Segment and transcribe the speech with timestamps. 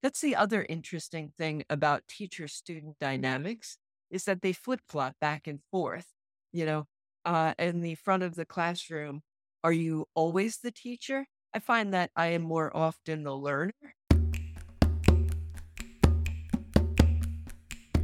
[0.00, 3.78] That's the other interesting thing about teacher student dynamics
[4.12, 6.06] is that they flip flop back and forth.
[6.52, 6.86] You know,
[7.24, 9.22] uh, in the front of the classroom,
[9.64, 11.26] are you always the teacher?
[11.52, 13.72] I find that I am more often the learner.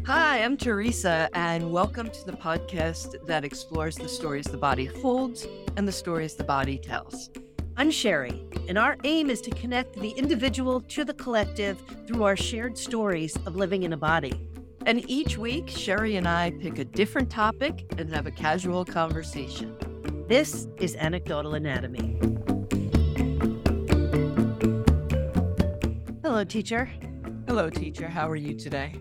[0.04, 5.46] Hi, I'm Teresa, and welcome to the podcast that explores the stories the body holds
[5.76, 7.30] and the stories the body tells.
[7.76, 12.36] I'm Sherry, and our aim is to connect the individual to the collective through our
[12.36, 14.48] shared stories of living in a body.
[14.86, 19.76] And each week, Sherry and I pick a different topic and have a casual conversation.
[20.28, 22.16] This is Anecdotal Anatomy.
[26.22, 26.88] Hello, teacher.
[27.48, 28.06] Hello, teacher.
[28.06, 28.94] How are you today?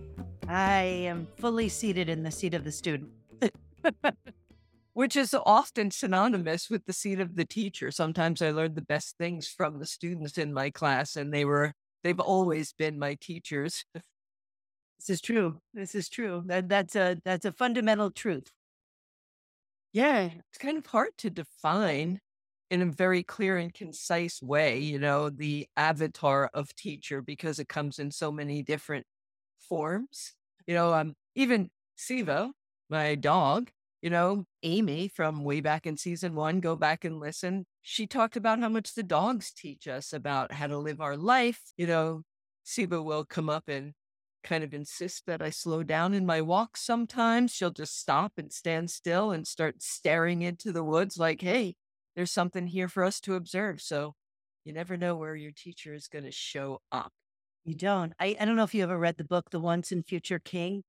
[0.48, 3.12] I am fully seated in the seat of the student.
[4.94, 7.92] which is often synonymous with the seat of the teacher.
[7.92, 11.74] Sometimes I learned the best things from the students in my class, and they were
[12.04, 13.86] they've always been my teachers.
[13.94, 15.60] This is true.
[15.74, 16.44] This is true.
[16.46, 18.52] That that's a that's a fundamental truth.
[19.92, 22.20] Yeah, it's kind of hard to define
[22.72, 27.70] in a very clear and concise way, you know, the avatar of teacher because it
[27.70, 29.06] comes in so many different
[29.60, 30.34] forms.
[30.66, 32.52] You know, um, even Siva,
[32.90, 33.70] my dog,
[34.04, 37.66] you know, Amy from way back in season one, go back and listen.
[37.82, 41.62] She talked about how much the dogs teach us about how to live our life.
[41.78, 42.24] You know,
[42.66, 43.94] Siba will come up and
[44.44, 47.54] kind of insist that I slow down in my walk sometimes.
[47.54, 51.76] She'll just stop and stand still and start staring into the woods like, hey,
[52.14, 53.82] there's something here for us to observe.
[53.82, 54.16] So
[54.66, 57.14] you never know where your teacher is going to show up.
[57.64, 58.12] You don't.
[58.20, 60.84] I, I don't know if you ever read the book, The Once and Future King.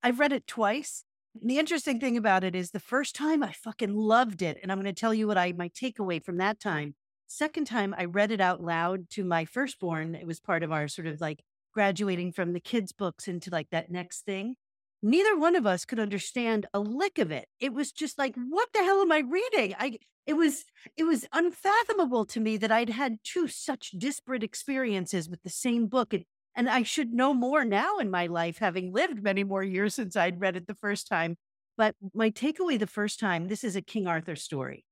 [0.00, 1.02] I've read it twice
[1.40, 4.58] the interesting thing about it is the first time I fucking loved it.
[4.62, 6.94] And I'm going to tell you what I my takeaway from that time.
[7.26, 10.14] Second time I read it out loud to my firstborn.
[10.14, 13.70] It was part of our sort of like graduating from the kids' books into like
[13.70, 14.56] that next thing.
[15.02, 17.48] Neither one of us could understand a lick of it.
[17.58, 19.74] It was just like, what the hell am I reading?
[19.78, 20.64] I it was
[20.96, 25.86] it was unfathomable to me that I'd had two such disparate experiences with the same
[25.86, 26.14] book.
[26.54, 30.16] And I should know more now in my life, having lived many more years since
[30.16, 31.36] I'd read it the first time.
[31.76, 34.84] But my takeaway the first time this is a King Arthur story.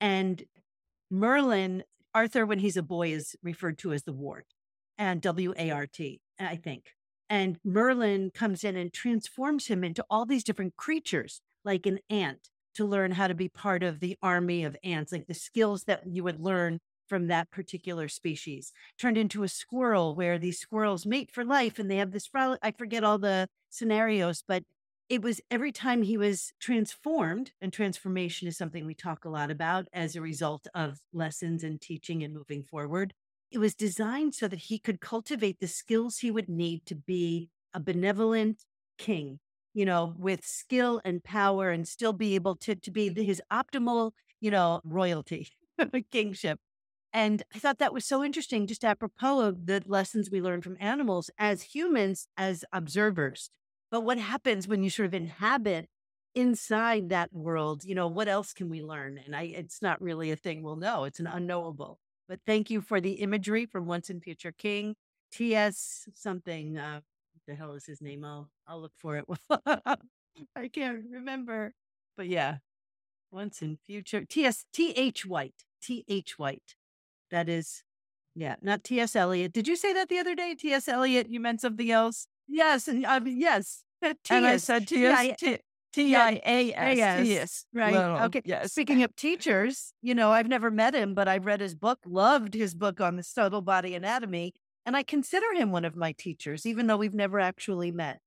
[0.00, 0.44] And
[1.10, 1.82] Merlin,
[2.14, 4.46] Arthur, when he's a boy, is referred to as the wart
[4.96, 6.92] and W A R T, I think.
[7.28, 12.48] And Merlin comes in and transforms him into all these different creatures, like an ant,
[12.74, 16.04] to learn how to be part of the army of ants, like the skills that
[16.06, 16.78] you would learn
[17.08, 21.90] from that particular species, turned into a squirrel where these squirrels mate for life and
[21.90, 24.64] they have this, I forget all the scenarios, but
[25.08, 29.50] it was every time he was transformed, and transformation is something we talk a lot
[29.50, 33.14] about as a result of lessons and teaching and moving forward.
[33.50, 37.48] It was designed so that he could cultivate the skills he would need to be
[37.72, 38.64] a benevolent
[38.98, 39.38] king,
[39.72, 44.12] you know, with skill and power and still be able to, to be his optimal,
[44.40, 45.48] you know, royalty,
[46.10, 46.60] kingship.
[47.12, 50.76] And I thought that was so interesting, just apropos of the lessons we learn from
[50.78, 53.50] animals as humans, as observers.
[53.90, 55.88] But what happens when you sort of inhabit
[56.34, 57.84] inside that world?
[57.84, 59.18] You know, what else can we learn?
[59.24, 61.98] And I, it's not really a thing we'll know, it's an unknowable.
[62.28, 64.94] But thank you for the imagery from Once and Future King.
[65.32, 66.08] T.S.
[66.14, 66.76] something.
[66.76, 67.00] Uh,
[67.46, 68.24] the hell is his name?
[68.24, 69.24] I'll, I'll look for it.
[69.66, 71.72] I can't remember.
[72.16, 72.58] But yeah,
[73.30, 74.24] Once and Future.
[74.24, 74.66] T.S.
[74.72, 75.24] T.H.
[75.24, 75.64] White.
[75.82, 76.38] T.H.
[76.38, 76.74] White.
[77.30, 77.82] That is,
[78.34, 79.16] yeah, not T.S.
[79.16, 79.52] Eliot.
[79.52, 80.54] Did you say that the other day?
[80.54, 80.88] T.S.
[80.88, 82.26] Eliot, you meant something else?
[82.46, 82.88] Yes.
[82.88, 83.84] And I mean, yes.
[84.30, 85.34] And I said T.S.
[85.92, 87.26] T I A S.
[87.26, 87.64] Yes.
[87.72, 87.94] Right.
[87.94, 88.42] Okay.
[88.44, 88.72] Yes.
[88.72, 92.54] Speaking of teachers, you know, I've never met him, but I've read his book, loved
[92.54, 94.54] his book on the subtle body anatomy.
[94.84, 98.20] And I consider him one of my teachers, even though we've never actually met.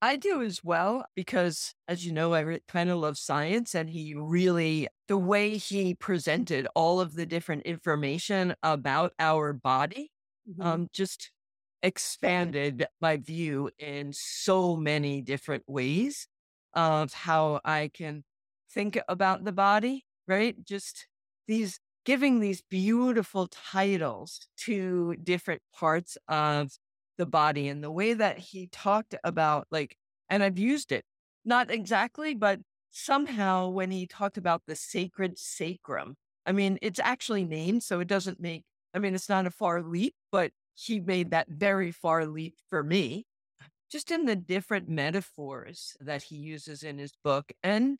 [0.00, 4.14] I do as well because, as you know, I kind of love science, and he
[4.14, 10.12] really, the way he presented all of the different information about our body,
[10.48, 10.62] mm-hmm.
[10.62, 11.32] um, just
[11.82, 16.28] expanded my view in so many different ways
[16.74, 18.24] of how I can
[18.70, 20.56] think about the body, right?
[20.64, 21.06] Just
[21.48, 26.70] these giving these beautiful titles to different parts of
[27.18, 29.96] the body and the way that he talked about like
[30.30, 31.04] and I've used it
[31.44, 32.60] not exactly but
[32.90, 36.16] somehow when he talked about the sacred sacrum
[36.46, 39.82] I mean it's actually named so it doesn't make I mean it's not a far
[39.82, 43.26] leap but he made that very far leap for me
[43.90, 47.98] just in the different metaphors that he uses in his book and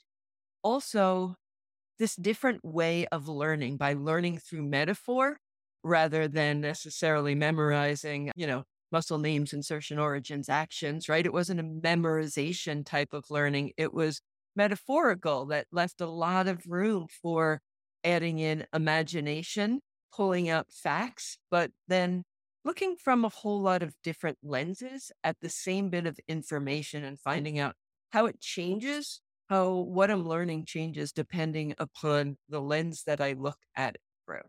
[0.62, 1.36] also
[1.98, 5.38] this different way of learning by learning through metaphor
[5.82, 11.26] rather than necessarily memorizing, you know, muscle names, insertion origins, actions, right?
[11.26, 13.72] It wasn't a memorization type of learning.
[13.76, 14.20] It was
[14.56, 17.60] metaphorical that left a lot of room for
[18.04, 19.80] adding in imagination,
[20.12, 22.24] pulling out facts, but then
[22.64, 27.18] looking from a whole lot of different lenses at the same bit of information and
[27.20, 27.74] finding out
[28.10, 33.58] how it changes, how what I'm learning changes depending upon the lens that I look
[33.76, 34.42] at it through.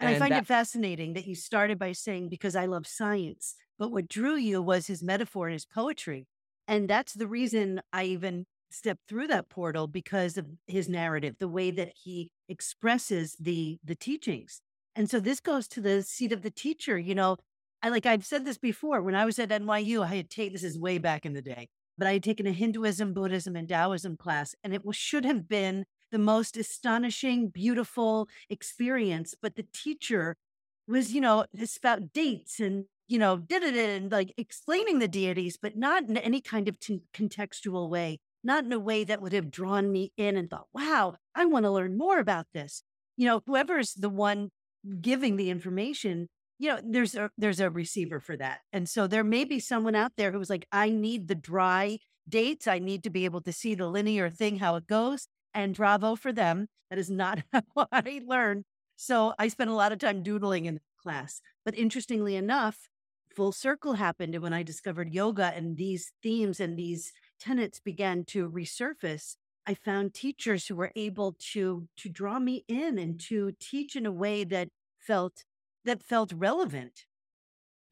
[0.00, 2.86] And, and I find that, it fascinating that you started by saying, because I love
[2.86, 6.26] science, but what drew you was his metaphor and his poetry.
[6.66, 11.48] And that's the reason I even stepped through that portal because of his narrative, the
[11.48, 14.60] way that he expresses the the teachings.
[14.96, 16.98] And so this goes to the seat of the teacher.
[16.98, 17.36] You know,
[17.82, 19.02] I like I've said this before.
[19.02, 21.68] When I was at NYU, I had taken this is way back in the day,
[21.96, 25.48] but I had taken a Hinduism, Buddhism, and Taoism class, and it was, should have
[25.48, 29.34] been the most astonishing, beautiful experience.
[29.40, 30.36] But the teacher
[30.88, 31.44] was, you know,
[31.76, 36.16] about dates and you know, did it and like explaining the deities, but not in
[36.16, 40.12] any kind of t- contextual way, not in a way that would have drawn me
[40.16, 42.82] in and thought, wow, I want to learn more about this.
[43.16, 44.50] You know, whoever's the one
[45.00, 46.28] giving the information,
[46.58, 48.60] you know, there's a there's a receiver for that.
[48.72, 51.98] And so there may be someone out there who was like, I need the dry
[52.28, 52.66] dates.
[52.66, 55.28] I need to be able to see the linear thing, how it goes.
[55.54, 56.68] And bravo for them.
[56.90, 57.62] That is not how
[57.92, 58.64] I learned.
[58.96, 61.40] So I spent a lot of time doodling in class.
[61.64, 62.88] But interestingly enough,
[63.34, 64.34] full circle happened.
[64.34, 69.36] And when I discovered yoga and these themes and these tenets began to resurface,
[69.66, 74.06] I found teachers who were able to to draw me in and to teach in
[74.06, 74.68] a way that
[74.98, 75.44] felt
[75.84, 77.06] that felt relevant.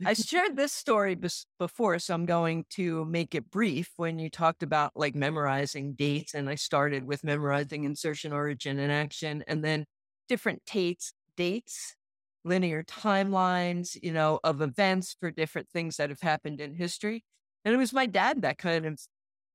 [0.04, 1.16] I shared this story
[1.58, 3.90] before, so I'm going to make it brief.
[3.96, 5.20] When you talked about like mm-hmm.
[5.20, 9.86] memorizing dates, and I started with memorizing insertion, origin, and action, and then
[10.28, 11.96] different dates, dates
[12.44, 17.24] linear timelines, you know, of events for different things that have happened in history.
[17.64, 19.00] And it was my dad that kind of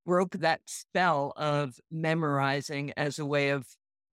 [0.05, 3.65] broke that spell of memorizing as a way of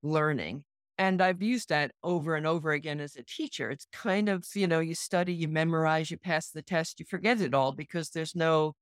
[0.03, 0.65] learning.
[0.97, 3.71] And I've used that over and over again as a teacher.
[3.71, 7.41] It's kind of, you know, you study, you memorize, you pass the test, you forget
[7.41, 8.75] it all because there's no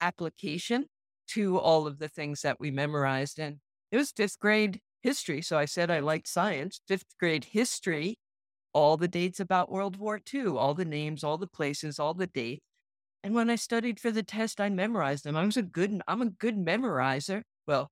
[0.00, 0.86] application
[1.28, 3.38] to all of the things that we memorized.
[3.38, 3.58] And
[3.92, 5.42] it was fifth grade history.
[5.42, 6.80] So I said I liked science.
[6.88, 8.18] Fifth grade history
[8.72, 12.26] all the dates about World War II, all the names, all the places, all the
[12.26, 12.62] dates.
[13.22, 15.36] And when I studied for the test, I memorized them.
[15.36, 17.42] I was a good, I'm a good memorizer.
[17.66, 17.90] Well,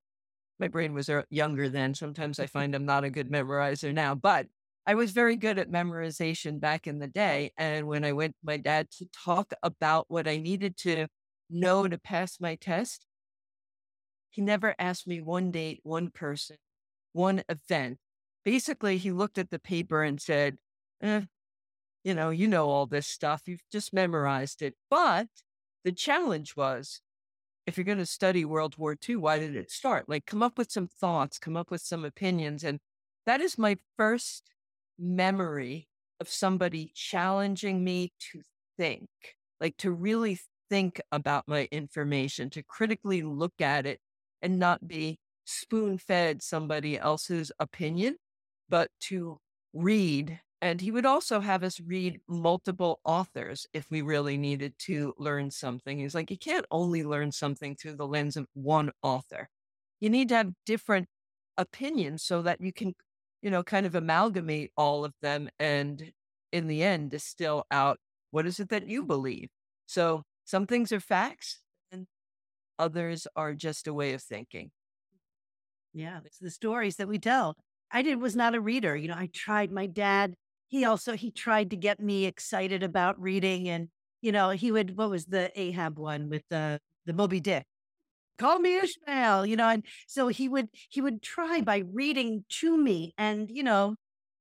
[0.59, 1.95] my brain was uh, younger then.
[1.95, 4.47] Sometimes I find I'm not a good memorizer now, but
[4.87, 7.53] I was very good at memorization back in the day.
[7.59, 11.09] And when I went to my dad to talk about what I needed to
[11.51, 13.05] know to pass my test,
[14.31, 16.57] he never asked me one date, one person,
[17.13, 17.99] one event.
[18.45, 20.57] Basically, he looked at the paper and said,
[21.03, 21.23] eh,
[22.05, 23.43] you know, you know all this stuff.
[23.47, 24.75] You've just memorized it.
[24.89, 25.29] But
[25.85, 27.03] the challenge was
[27.69, 30.09] if you're going to study World War II, why did it start?
[30.09, 32.65] Like, come up with some thoughts, come up with some opinions.
[32.65, 32.81] And
[33.27, 34.51] that is my first
[34.99, 35.87] memory
[36.19, 38.41] of somebody challenging me to
[38.79, 39.11] think,
[39.61, 44.01] like to really think about my information, to critically look at it
[44.41, 48.17] and not be spoon fed somebody else's opinion,
[48.71, 49.39] but to
[49.75, 55.15] read and he would also have us read multiple authors if we really needed to
[55.17, 55.99] learn something.
[55.99, 59.49] He's like, you can't only learn something through the lens of one author.
[60.01, 61.07] You need to have different
[61.57, 62.95] opinions so that you can,
[63.41, 66.13] you know, kind of amalgamate all of them and
[66.53, 67.99] in the end distill out
[68.31, 69.09] what is it that you mm-hmm.
[69.09, 69.49] believe.
[69.87, 71.61] So some things are facts
[71.93, 72.07] and
[72.79, 74.71] others are just a way of thinking.
[75.95, 77.55] Yeah, it's the stories that we tell.
[77.91, 78.97] I did was not a reader.
[78.97, 79.73] You know, I tried.
[79.73, 80.35] My dad
[80.69, 83.89] he also he tried to get me excited about reading and
[84.21, 87.65] you know he would what was the ahab one with the the moby dick?
[88.39, 92.77] Call me ishmael you know and so he would he would try by reading to
[92.77, 93.97] me and you know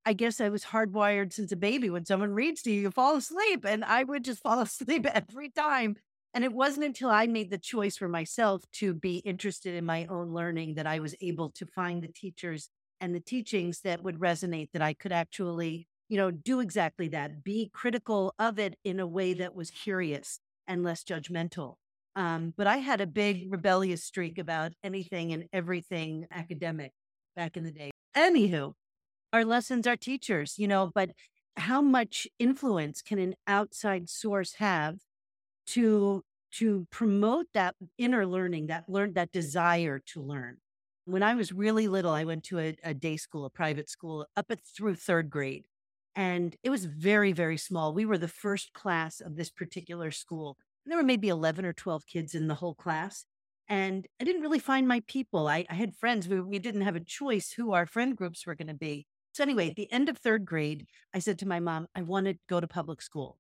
[0.06, 3.16] i guess i was hardwired since a baby when someone reads to you you fall
[3.16, 5.96] asleep and i would just fall asleep every time.
[6.34, 10.06] And it wasn't until i made the choice for myself to be interested in my
[10.06, 12.70] own learning that i was able to find the teachers
[13.00, 17.44] and the teachings that would resonate that i could actually you know, do exactly that.
[17.44, 21.76] Be critical of it in a way that was curious and less judgmental.
[22.16, 26.94] Um, but I had a big rebellious streak about anything and everything academic
[27.36, 27.92] back in the day.
[28.16, 28.74] Anywho,
[29.32, 31.12] our lessons are teachers, you know, but
[31.58, 34.98] how much influence can an outside source have
[35.68, 40.58] to to promote that inner learning, that learn that desire to learn?
[41.06, 44.26] When I was really little, I went to a, a day school, a private school,
[44.36, 45.66] up at, through third grade.
[46.18, 47.94] And it was very, very small.
[47.94, 50.58] We were the first class of this particular school.
[50.84, 53.24] And there were maybe 11 or 12 kids in the whole class.
[53.70, 55.48] And I didn't really find my people.
[55.48, 56.28] I, I had friends.
[56.28, 59.06] We, we didn't have a choice who our friend groups were going to be.
[59.34, 62.26] So, anyway, at the end of third grade, I said to my mom, I want
[62.26, 63.38] to go to public school.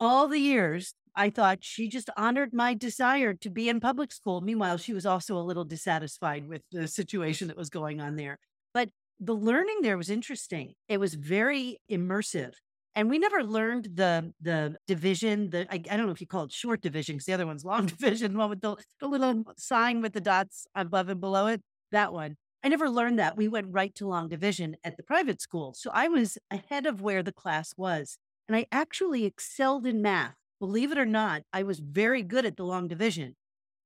[0.00, 4.40] All the years, I thought she just honored my desire to be in public school.
[4.40, 8.38] Meanwhile, she was also a little dissatisfied with the situation that was going on there.
[8.72, 8.88] But
[9.20, 10.74] the learning there was interesting.
[10.88, 12.54] It was very immersive.
[12.94, 15.50] And we never learned the the division.
[15.50, 17.64] The I, I don't know if you call it short division because the other one's
[17.64, 18.36] long division.
[18.36, 21.62] One with the, the little sign with the dots above and below it.
[21.90, 22.36] That one.
[22.64, 23.36] I never learned that.
[23.36, 25.74] We went right to long division at the private school.
[25.74, 28.18] So I was ahead of where the class was.
[28.46, 30.36] And I actually excelled in math.
[30.60, 33.34] Believe it or not, I was very good at the long division.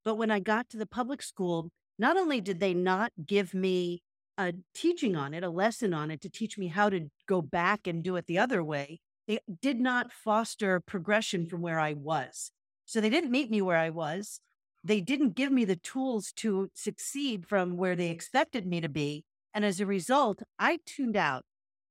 [0.04, 4.02] But when I got to the public school, not only did they not give me
[4.38, 7.87] a teaching on it, a lesson on it to teach me how to go back
[7.87, 12.50] and do it the other way, they did not foster progression from where I was.
[12.85, 14.40] So they didn't meet me where I was.
[14.85, 19.25] They didn't give me the tools to succeed from where they expected me to be.
[19.52, 21.43] And as a result, I tuned out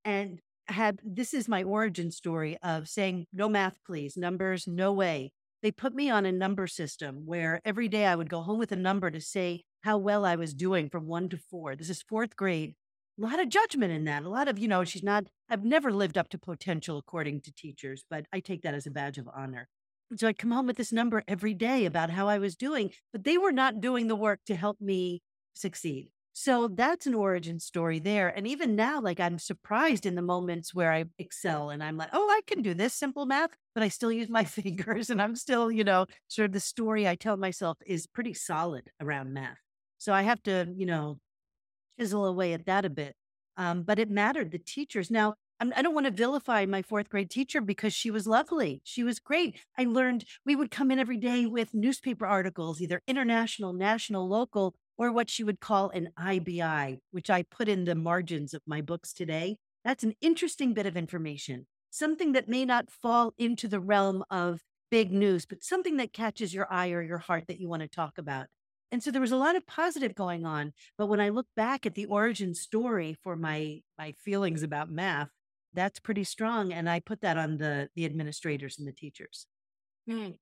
[0.06, 5.32] and had this is my origin story of saying, no math, please, numbers, no way.
[5.62, 8.72] They put me on a number system where every day I would go home with
[8.72, 11.76] a number to say how well I was doing from one to four.
[11.76, 12.74] This is fourth grade.
[13.20, 14.24] A lot of judgment in that.
[14.24, 17.54] A lot of, you know, she's not, I've never lived up to potential according to
[17.54, 19.70] teachers, but I take that as a badge of honor.
[20.16, 23.26] So I'd come home with this number every day about how I was doing, but
[23.26, 25.22] they were not doing the work to help me
[25.54, 26.10] succeed.
[26.34, 28.28] So that's an origin story there.
[28.28, 32.10] And even now, like I'm surprised in the moments where I excel and I'm like,
[32.12, 35.36] oh, I can do this simple math, but I still use my fingers and I'm
[35.36, 39.60] still, you know, sort of the story I tell myself is pretty solid around math.
[40.06, 41.18] So I have to, you know,
[42.00, 43.16] chisel away at that a bit.
[43.58, 44.52] Um, but it mattered.
[44.52, 45.10] The teachers.
[45.10, 48.28] Now, I'm, I do not want to vilify my fourth grade teacher because she was
[48.28, 48.82] lovely.
[48.84, 49.58] She was great.
[49.80, 54.76] I learned we would come in every day with newspaper articles, either international, national, local,
[54.96, 58.82] or what she would call an IBI, which I put in the margins of my
[58.82, 59.58] books today.
[59.84, 64.62] That's an interesting bit of information, something that may not fall into the realm of
[64.92, 67.88] big news, but something that catches your eye or your heart that you want to
[67.88, 68.46] talk about.
[68.92, 70.74] And so there was a lot of positive going on.
[70.98, 75.30] But when I look back at the origin story for my my feelings about math,
[75.74, 76.72] that's pretty strong.
[76.72, 79.48] And I put that on the the administrators and the teachers.
[80.10, 80.38] Mm.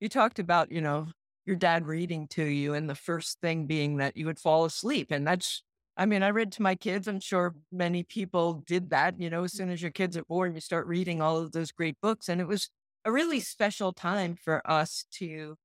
[0.00, 1.08] You talked about, you know,
[1.46, 5.10] your dad reading to you, and the first thing being that you would fall asleep.
[5.10, 5.62] And that's,
[5.96, 7.06] I mean, I read to my kids.
[7.06, 9.20] I'm sure many people did that.
[9.20, 11.70] You know, as soon as your kids are born, you start reading all of those
[11.70, 12.28] great books.
[12.28, 12.68] And it was
[13.04, 15.56] a really special time for us to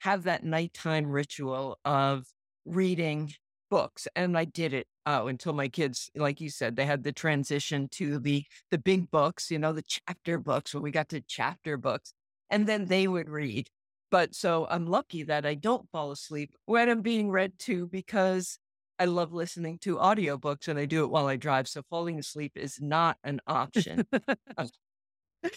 [0.00, 2.26] have that nighttime ritual of
[2.64, 3.32] reading
[3.70, 7.12] books and i did it oh until my kids like you said they had the
[7.12, 11.20] transition to the the big books you know the chapter books when we got to
[11.20, 12.12] chapter books
[12.50, 13.68] and then they would read.
[14.10, 18.58] But so i'm lucky that i don't fall asleep when i'm being read to because
[19.00, 22.52] i love listening to audiobooks and i do it while i drive so falling asleep
[22.54, 24.06] is not an option.
[24.58, 24.66] Uh,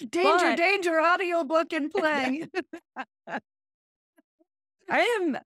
[0.09, 2.45] danger but, danger audiobook and play
[4.89, 5.37] I am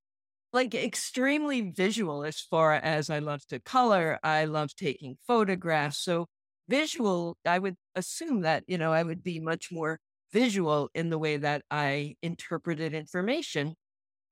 [0.53, 4.19] like extremely visual as far as I love to color.
[4.23, 5.99] I love taking photographs.
[5.99, 6.27] So
[6.69, 9.99] visual, I would assume that, you know, I would be much more
[10.31, 13.75] visual in the way that I interpreted information,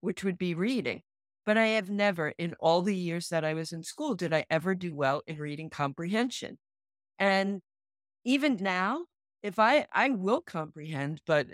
[0.02, 1.02] which would be reading.
[1.46, 4.46] But I have never, in all the years that I was in school, did I
[4.50, 6.58] ever do well in reading comprehension.
[7.20, 7.62] And
[8.26, 9.06] even now,
[9.44, 11.48] if I, I will comprehend, but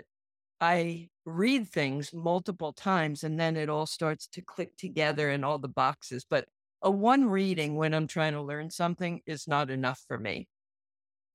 [0.61, 5.59] I read things multiple times and then it all starts to click together in all
[5.59, 6.25] the boxes.
[6.27, 6.45] But
[6.81, 10.47] a one reading when I'm trying to learn something is not enough for me.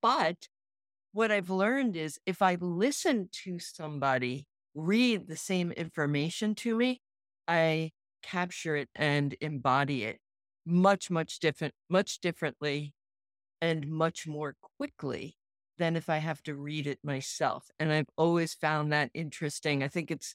[0.01, 0.49] But
[1.13, 7.03] what I've learned is if I listen to somebody read the same information to me,
[7.47, 7.91] I
[8.23, 10.21] capture it and embody it
[10.65, 12.95] much, much different, much differently
[13.61, 15.37] and much more quickly
[15.79, 17.71] than if I have to read it myself.
[17.79, 19.83] And I've always found that interesting.
[19.83, 20.35] I think it's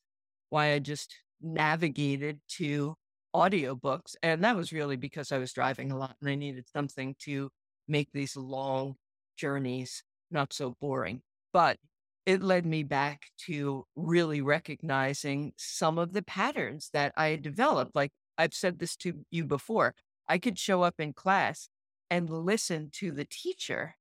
[0.49, 2.95] why I just navigated to
[3.35, 4.15] audiobooks.
[4.23, 7.49] And that was really because I was driving a lot and I needed something to
[7.87, 8.95] make these long
[9.37, 11.21] journeys not so boring.
[11.53, 11.77] But
[12.25, 17.95] it led me back to really recognizing some of the patterns that I had developed.
[17.95, 19.95] Like I've said this to you before,
[20.27, 21.69] I could show up in class
[22.09, 23.95] and listen to the teacher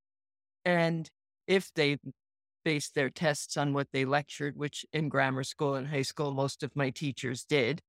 [0.64, 1.08] and
[1.46, 1.98] if they
[2.64, 6.62] based their tests on what they lectured, which in grammar school and high school, most
[6.62, 7.80] of my teachers did,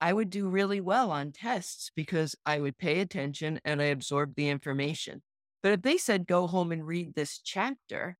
[0.00, 4.36] I would do really well on tests because I would pay attention and I absorbed
[4.36, 5.22] the information.
[5.62, 8.16] But if they said, go home and read this chapter,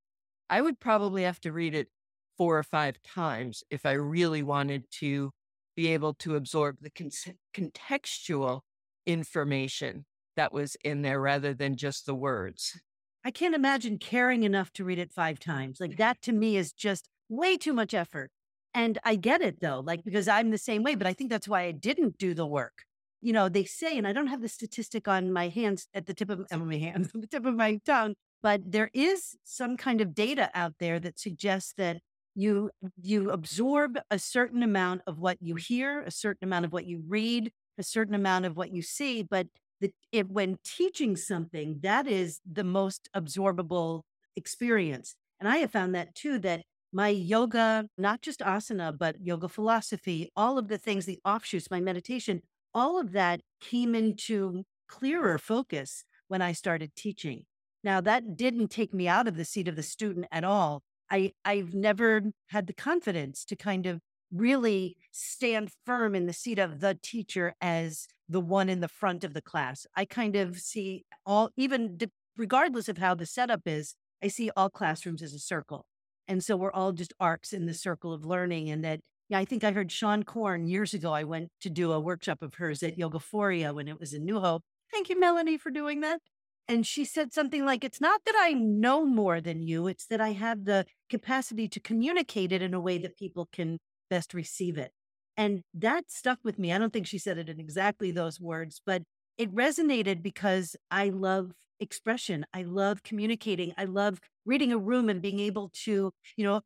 [0.50, 1.88] I would probably have to read it
[2.36, 5.30] four or five times if I really wanted to
[5.76, 7.10] be able to absorb the con-
[7.54, 8.62] contextual
[9.06, 10.04] information
[10.36, 12.80] that was in there rather than just the words.
[13.24, 15.80] I can't imagine caring enough to read it five times.
[15.80, 18.30] Like that to me is just way too much effort.
[18.74, 21.48] And I get it though, like because I'm the same way, but I think that's
[21.48, 22.84] why I didn't do the work.
[23.20, 26.14] You know, they say, and I don't have the statistic on my hands at the
[26.14, 30.14] tip of my hands, the tip of my tongue, but there is some kind of
[30.14, 31.98] data out there that suggests that
[32.34, 32.70] you
[33.02, 37.02] you absorb a certain amount of what you hear, a certain amount of what you
[37.08, 39.48] read, a certain amount of what you see, but
[39.80, 44.02] the, it, when teaching something, that is the most absorbable
[44.36, 45.14] experience.
[45.40, 50.30] And I have found that too, that my yoga, not just asana, but yoga philosophy,
[50.34, 52.42] all of the things, the offshoots, my meditation,
[52.74, 57.44] all of that came into clearer focus when I started teaching.
[57.84, 60.82] Now, that didn't take me out of the seat of the student at all.
[61.10, 64.00] I, I've never had the confidence to kind of
[64.32, 69.24] really stand firm in the seat of the teacher as the one in the front
[69.24, 69.86] of the class.
[69.96, 71.98] I kind of see all, even
[72.36, 75.86] regardless of how the setup is, I see all classrooms as a circle.
[76.26, 78.68] And so we're all just arcs in the circle of learning.
[78.68, 81.12] And that, yeah, I think I heard Seane Corn years ago.
[81.12, 84.40] I went to do a workshop of hers at Yogaphoria when it was in New
[84.40, 84.62] Hope.
[84.92, 86.20] Thank you, Melanie, for doing that.
[86.66, 90.20] And she said something like, It's not that I know more than you, it's that
[90.20, 94.78] I have the capacity to communicate it in a way that people can best receive
[94.78, 94.92] it.
[95.36, 96.72] And that stuck with me.
[96.72, 99.02] I don't think she said it in exactly those words, but
[99.36, 102.44] it resonated because I love expression.
[102.52, 103.72] I love communicating.
[103.78, 106.62] I love reading a room and being able to, you know,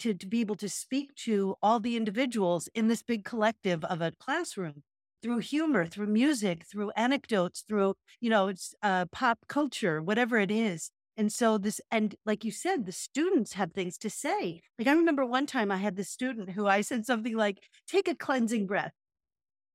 [0.00, 4.00] to, to be able to speak to all the individuals in this big collective of
[4.00, 4.82] a classroom
[5.22, 10.50] through humor, through music, through anecdotes, through, you know, it's uh, pop culture, whatever it
[10.50, 10.90] is.
[11.16, 14.60] And so this, and like you said, the students have things to say.
[14.78, 17.58] Like I remember one time I had this student who I said something like,
[17.88, 18.92] take a cleansing breath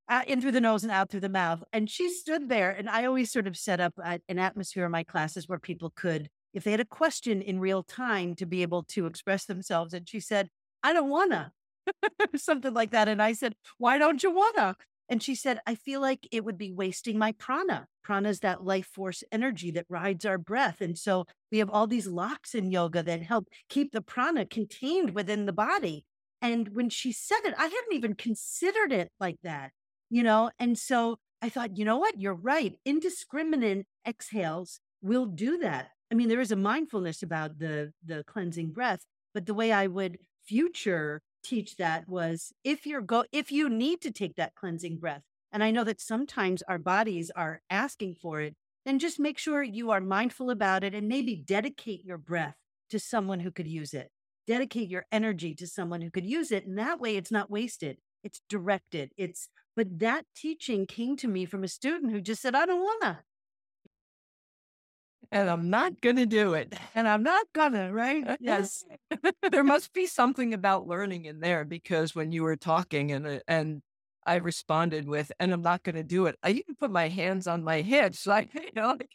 [0.08, 1.64] uh, in through the nose and out through the mouth.
[1.74, 2.70] And she stood there.
[2.70, 6.30] And I always sort of set up an atmosphere in my classes where people could,
[6.54, 9.94] if they had a question in real time, to be able to express themselves.
[9.94, 10.50] And she said,
[10.84, 11.54] I don't wanna,
[12.36, 13.08] something like that.
[13.08, 14.76] And I said, Why don't you wanna?
[15.12, 17.86] And she said, I feel like it would be wasting my prana.
[18.02, 20.80] Prana is that life force energy that rides our breath.
[20.80, 25.14] And so we have all these locks in yoga that help keep the prana contained
[25.14, 26.06] within the body.
[26.42, 29.72] And when she said it, I hadn't even considered it like that,
[30.10, 30.50] you know?
[30.58, 32.18] And so I thought, you know what?
[32.18, 32.80] You're right.
[32.86, 35.90] Indiscriminate exhales will do that.
[36.10, 39.02] I mean, there is a mindfulness about the the cleansing breath,
[39.34, 44.02] but the way I would future teach that was if you're go if you need
[44.02, 48.42] to take that cleansing breath and i know that sometimes our bodies are asking for
[48.42, 52.56] it then just make sure you are mindful about it and maybe dedicate your breath
[52.90, 54.10] to someone who could use it.
[54.48, 57.98] Dedicate your energy to someone who could use it and that way it's not wasted
[58.24, 62.56] it's directed it's but that teaching came to me from a student who just said
[62.56, 63.20] i don't want to
[65.32, 66.74] and I'm not going to do it.
[66.94, 68.26] And I'm not gonna, right?
[68.42, 68.84] Yes.
[69.50, 73.40] there must be something about learning in there because when you were talking and, uh,
[73.48, 73.82] and
[74.26, 76.36] I responded with, and I'm not going to do it.
[76.44, 78.28] I even put my hands on my hips.
[78.32, 79.10] Like, you know, like,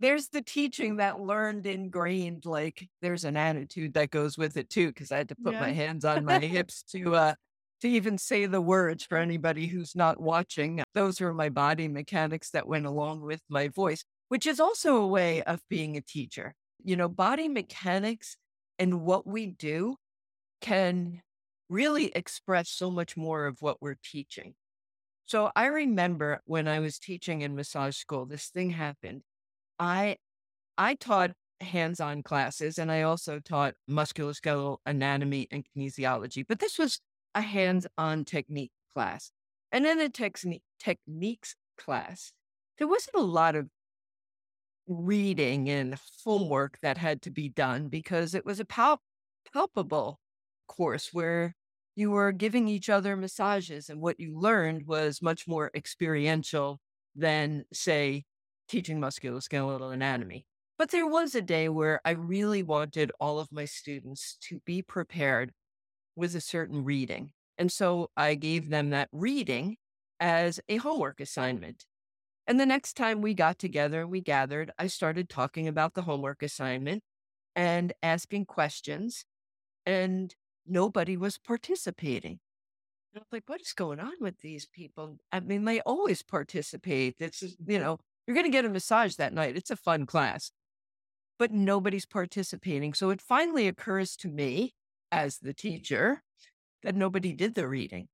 [0.00, 4.92] there's the teaching that learned ingrained, like there's an attitude that goes with it too.
[4.92, 5.60] Cause I had to put yeah.
[5.60, 7.34] my hands on my hips to, uh,
[7.82, 10.82] to even say the words for anybody who's not watching.
[10.94, 15.06] Those are my body mechanics that went along with my voice which is also a
[15.08, 16.54] way of being a teacher.
[16.84, 18.36] You know, body mechanics
[18.78, 19.96] and what we do
[20.60, 21.20] can
[21.68, 24.54] really express so much more of what we're teaching.
[25.26, 29.22] So I remember when I was teaching in massage school, this thing happened.
[29.80, 30.16] I
[30.78, 37.00] I taught hands-on classes and I also taught musculoskeletal anatomy and kinesiology, but this was
[37.34, 39.32] a hands-on technique class.
[39.72, 42.32] And in a technique techniques class,
[42.78, 43.66] there wasn't a lot of
[44.90, 49.02] reading and homework that had to be done because it was a pal-
[49.52, 50.20] palpable
[50.68, 51.54] course where
[51.96, 56.80] you were giving each other massages and what you learned was much more experiential
[57.14, 58.24] than say
[58.68, 60.46] teaching musculoskeletal anatomy.
[60.78, 64.82] But there was a day where i really wanted all of my students to be
[64.82, 65.52] prepared
[66.16, 69.76] with a certain reading and so i gave them that reading
[70.20, 71.84] as a homework assignment
[72.50, 76.02] and the next time we got together and we gathered, I started talking about the
[76.02, 77.04] homework assignment
[77.54, 79.24] and asking questions,
[79.86, 80.34] and
[80.66, 82.40] nobody was participating.
[83.14, 85.18] And I was like, what is going on with these people?
[85.30, 87.14] I mean, they always participate.
[87.20, 89.56] It's, you know, you're going to get a massage that night.
[89.56, 90.50] It's a fun class.
[91.38, 92.94] but nobody's participating.
[92.94, 94.74] So it finally occurs to me
[95.10, 96.22] as the teacher
[96.82, 98.08] that nobody did the reading,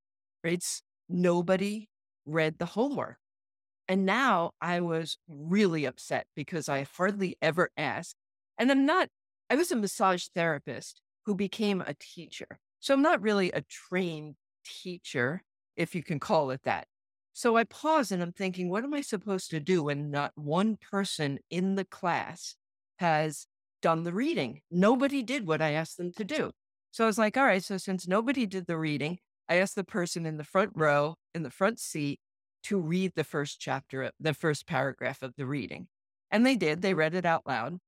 [0.44, 0.64] right?
[1.08, 1.88] Nobody
[2.24, 3.18] read the homework.
[3.88, 8.16] And now I was really upset because I hardly ever asked.
[8.58, 9.08] And I'm not,
[9.48, 12.58] I was a massage therapist who became a teacher.
[12.80, 15.42] So I'm not really a trained teacher,
[15.76, 16.86] if you can call it that.
[17.32, 20.78] So I pause and I'm thinking, what am I supposed to do when not one
[20.90, 22.56] person in the class
[22.98, 23.46] has
[23.82, 24.62] done the reading?
[24.70, 26.50] Nobody did what I asked them to do.
[26.92, 29.18] So I was like, all right, so since nobody did the reading,
[29.48, 32.20] I asked the person in the front row, in the front seat,
[32.66, 35.88] to read the first chapter, the first paragraph of the reading.
[36.30, 36.98] And they did, they mm-hmm.
[36.98, 37.78] read it out loud.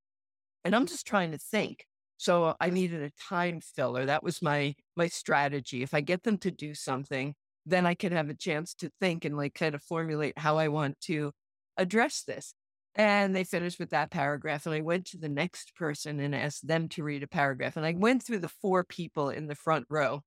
[0.64, 1.84] And I'm just trying to think.
[2.16, 4.04] So I needed a time filler.
[4.06, 5.82] That was my my strategy.
[5.82, 9.24] If I get them to do something, then I can have a chance to think
[9.24, 11.32] and like kind of formulate how I want to
[11.76, 12.54] address this.
[12.96, 14.66] And they finished with that paragraph.
[14.66, 17.76] And I went to the next person and asked them to read a paragraph.
[17.76, 20.22] And I went through the four people in the front row,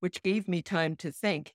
[0.00, 1.54] which gave me time to think.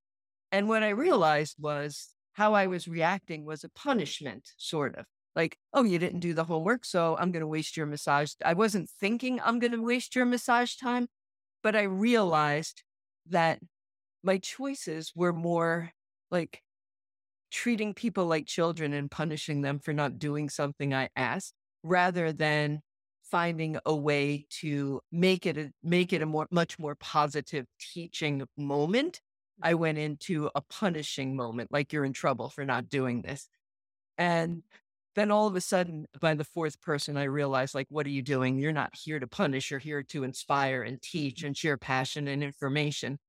[0.51, 5.58] And what I realized was how I was reacting was a punishment, sort of like,
[5.74, 6.86] oh, you didn't do the homework.
[6.86, 8.34] So I'm going to waste your massage.
[8.44, 11.08] I wasn't thinking I'm going to waste your massage time,
[11.63, 12.84] but I realized
[13.30, 13.60] that
[14.24, 15.91] my choices were more
[16.30, 16.62] like
[17.52, 22.82] treating people like children and punishing them for not doing something I asked rather than
[23.24, 28.44] finding a way to make it a, make it a more much more positive teaching
[28.58, 29.22] moment
[29.63, 33.47] i went into a punishing moment like you're in trouble for not doing this
[34.17, 34.63] and
[35.15, 38.21] then all of a sudden by the fourth person i realized like what are you
[38.21, 42.28] doing you're not here to punish you're here to inspire and teach and share passion
[42.28, 43.19] and information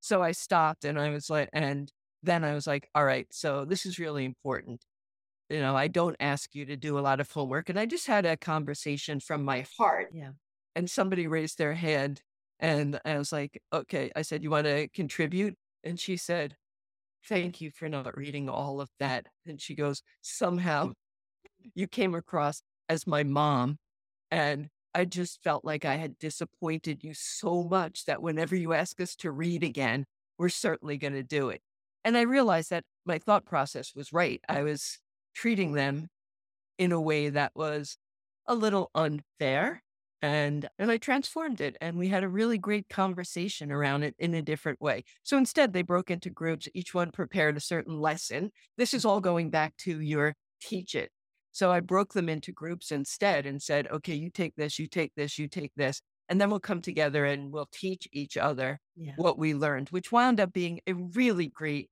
[0.00, 3.64] so i stopped and i was like and then I was like, all right, so
[3.64, 4.84] this is really important.
[5.50, 7.68] You know, I don't ask you to do a lot of homework.
[7.68, 10.08] And I just had a conversation from my heart.
[10.12, 10.30] Yeah.
[10.74, 12.22] And somebody raised their hand.
[12.60, 14.10] And I was like, okay.
[14.14, 15.56] I said, you want to contribute?
[15.84, 16.56] And she said,
[17.26, 19.26] thank you for not reading all of that.
[19.46, 20.92] And she goes, somehow
[21.74, 23.78] you came across as my mom.
[24.30, 29.00] And I just felt like I had disappointed you so much that whenever you ask
[29.00, 30.04] us to read again,
[30.38, 31.60] we're certainly going to do it.
[32.04, 34.40] And I realized that my thought process was right.
[34.48, 34.98] I was
[35.34, 36.08] treating them
[36.78, 37.96] in a way that was
[38.46, 39.82] a little unfair.
[40.20, 41.76] And, and I transformed it.
[41.80, 45.04] And we had a really great conversation around it in a different way.
[45.22, 46.68] So instead, they broke into groups.
[46.74, 48.50] Each one prepared a certain lesson.
[48.76, 51.10] This is all going back to your teach it.
[51.52, 55.12] So I broke them into groups instead and said, okay, you take this, you take
[55.16, 56.00] this, you take this.
[56.28, 59.12] And then we'll come together and we'll teach each other yeah.
[59.16, 61.90] what we learned, which wound up being a really great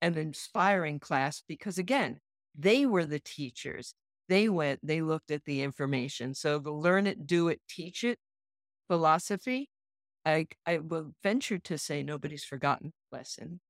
[0.00, 2.20] and inspiring class because, again,
[2.58, 3.94] they were the teachers.
[4.28, 6.34] They went, they looked at the information.
[6.34, 8.18] So the learn it, do it, teach it
[8.88, 9.70] philosophy,
[10.24, 13.60] I, I will venture to say nobody's forgotten lesson.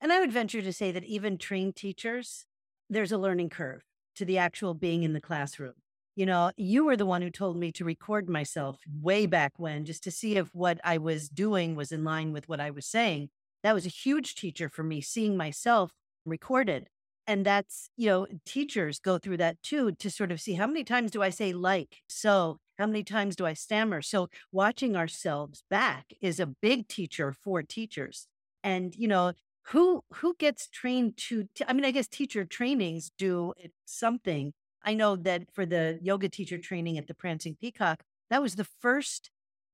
[0.00, 2.46] And I would venture to say that even trained teachers,
[2.88, 3.82] there's a learning curve
[4.16, 5.74] to the actual being in the classroom.
[6.16, 9.84] You know, you were the one who told me to record myself way back when,
[9.84, 12.86] just to see if what I was doing was in line with what I was
[12.86, 13.28] saying.
[13.62, 15.92] That was a huge teacher for me, seeing myself
[16.24, 16.88] recorded.
[17.30, 20.82] And that's, you know, teachers go through that too to sort of see how many
[20.84, 24.02] times do I say like, so, how many times do I stammer?
[24.02, 28.26] So, watching ourselves back is a big teacher for teachers.
[28.64, 29.32] And, you know,
[29.66, 33.52] who who gets trained to t- I mean I guess teacher trainings do
[33.84, 38.56] something I know that for the yoga teacher training at the Prancing Peacock, that was
[38.56, 39.30] the first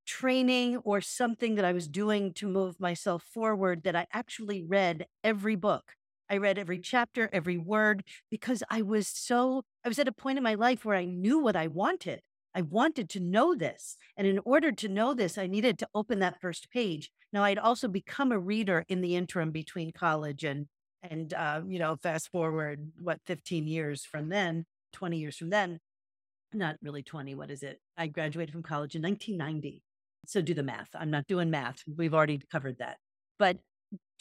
[0.07, 5.07] training or something that I was doing to move myself forward that I actually read
[5.25, 5.95] every book.
[6.29, 10.39] I read every chapter, every word, because I was so, I was at a point
[10.39, 12.21] in my life where I knew what I wanted.
[12.55, 13.97] I wanted to know this.
[14.17, 17.11] And in order to know this, I needed to open that first page.
[17.33, 20.67] Now, I'd also become a reader in the interim between college and,
[21.03, 24.65] and, uh, you know, fast forward, what, 15 years from then.
[24.93, 25.79] 20 years from then,
[26.55, 27.81] not really 20, what is it?
[27.99, 29.83] I graduated from college in 1990.
[30.27, 30.89] So do the math.
[30.95, 31.83] I'm not doing math.
[31.87, 32.97] We've already covered that.
[33.39, 33.59] But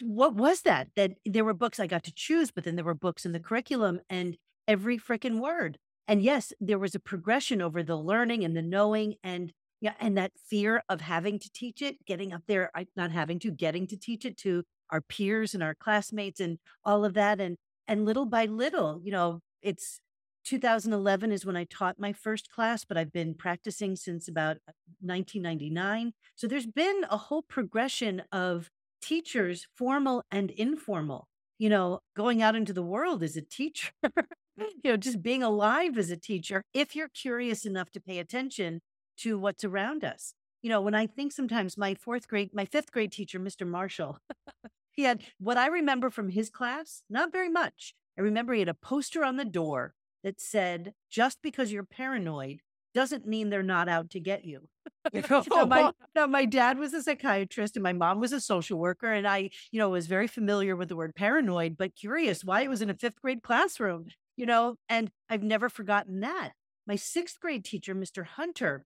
[0.01, 0.89] what was that?
[0.95, 3.39] That there were books I got to choose, but then there were books in the
[3.39, 5.77] curriculum and every freaking word.
[6.07, 10.17] And yes, there was a progression over the learning and the knowing and yeah, and
[10.17, 13.97] that fear of having to teach it, getting up there, not having to, getting to
[13.97, 17.41] teach it to our peers and our classmates and all of that.
[17.41, 19.99] And and little by little, you know, it's
[20.45, 24.57] 2011 is when I taught my first class, but I've been practicing since about
[25.01, 26.07] 1999.
[26.07, 28.69] Uh, so there's been a whole progression of
[29.01, 31.27] teachers, formal and informal.
[31.57, 33.91] You know, going out into the world as a teacher
[34.57, 38.81] you know, just being alive as a teacher if you're curious enough to pay attention
[39.17, 40.33] to what's around us.
[40.61, 43.67] You know, when I think sometimes my fourth grade, my fifth grade teacher, Mr.
[43.67, 44.17] Marshall,
[44.91, 47.93] he had what I remember from his class, not very much.
[48.17, 52.61] I remember he had a poster on the door that said, just because you're paranoid
[52.93, 54.69] doesn't mean they're not out to get you.
[55.13, 58.79] now, oh, my, now, my dad was a psychiatrist and my mom was a social
[58.79, 59.11] worker.
[59.11, 62.69] And I, you know, was very familiar with the word paranoid, but curious why it
[62.69, 66.51] was in a fifth grade classroom, you know, and I've never forgotten that.
[66.87, 68.25] My sixth grade teacher, Mr.
[68.25, 68.85] Hunter,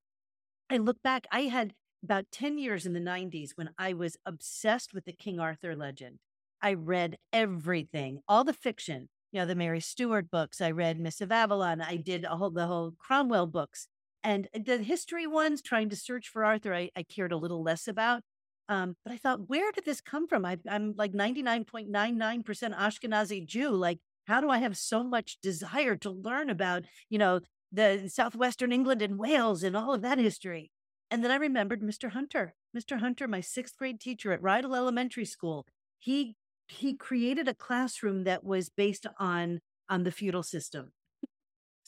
[0.70, 4.94] I look back, I had about 10 years in the 90s when I was obsessed
[4.94, 6.20] with the King Arthur legend.
[6.62, 10.62] I read everything, all the fiction, you know, the Mary Stewart books.
[10.62, 11.82] I read Mists of Avalon.
[11.82, 13.88] I did a whole, the whole Cornwell books.
[14.24, 17.88] And the history ones, trying to search for Arthur, I, I cared a little less
[17.88, 18.22] about.
[18.68, 20.46] Um, but I thought, where did this come from?
[20.46, 22.44] I, I'm like 99.99%
[22.78, 23.70] Ashkenazi Jew.
[23.70, 27.40] Like, how do I have so much desire to learn about, you know,
[27.72, 30.72] the southwestern England and Wales and all of that history?
[31.10, 32.12] And then I remembered Mr.
[32.12, 32.54] Hunter.
[32.78, 33.00] Mr.
[33.00, 35.66] Hunter, my sixth grade teacher at Rydal Elementary School.
[35.98, 36.36] He
[36.68, 40.92] he created a classroom that was based on on the feudal system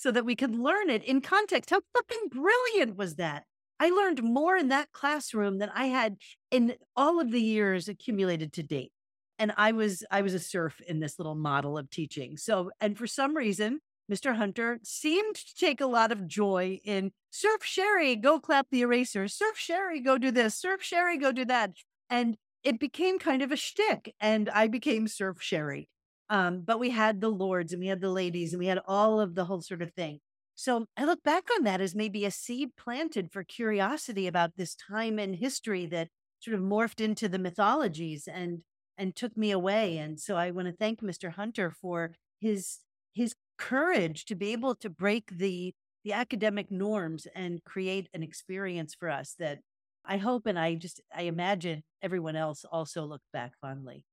[0.02, 1.70] so that we could learn it in context.
[1.70, 3.44] How fucking brilliant was that?
[3.80, 6.18] I learned more in that classroom than I had
[6.50, 8.92] in all of the years accumulated to date.
[9.38, 12.36] And I was I was a serf in this little model of teaching.
[12.36, 13.80] So and for some reason,
[14.12, 14.36] Mr.
[14.36, 19.28] Hunter seemed to take a lot of joy in Serf Sherry, go clap the eraser.
[19.28, 20.56] Serf Sherry, go do this.
[20.56, 21.74] Serf Sherry, go do that.
[22.10, 25.90] And it became kind of a shtick, and I became Serf Sherry.
[26.32, 29.20] Um, but we had the lords and we had the ladies and we had all
[29.20, 30.22] of the whole sort of thing.
[30.56, 34.76] So I look back on that as maybe a seed planted for curiosity about this
[34.76, 38.64] time in history that sort of morphed into the mythologies and
[38.98, 39.98] and took me away.
[39.98, 41.32] And so I want to thank Mr.
[41.32, 42.80] Hunter for his
[43.14, 48.96] his courage to be able to break the the academic norms and create an experience
[48.96, 49.60] for us that
[50.06, 54.06] I hope and I just I imagine everyone else also looked back fondly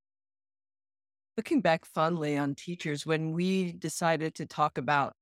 [1.39, 5.15] looking back fondly on teachers, when we decided to talk about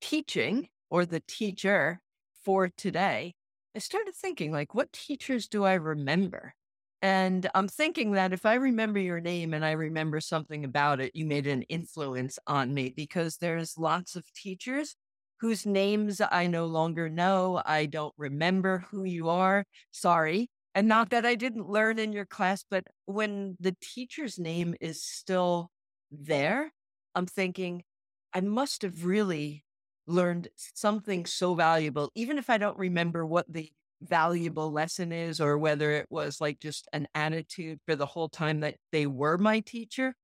[0.00, 2.00] teaching or the teacher
[2.44, 3.34] for today,
[3.74, 6.54] I started thinking, like, what teachers do I remember?
[7.02, 11.10] And I'm thinking that if I remember your name and I remember something about it,
[11.16, 14.94] you made an influence on me because there's lots of teachers
[15.40, 17.60] whose names I no longer know.
[17.66, 19.66] I don't remember who you are.
[19.90, 20.48] Sorry.
[20.74, 25.02] And not that I didn't learn in your class, but when the teacher's name is
[25.02, 25.70] still
[26.10, 26.72] there,
[27.14, 27.84] I'm thinking,
[28.32, 29.64] I must have really
[30.06, 33.70] learned something so valuable, even if I don't remember what the
[34.02, 38.60] valuable lesson is or whether it was like just an attitude for the whole time
[38.60, 40.14] that they were my teacher.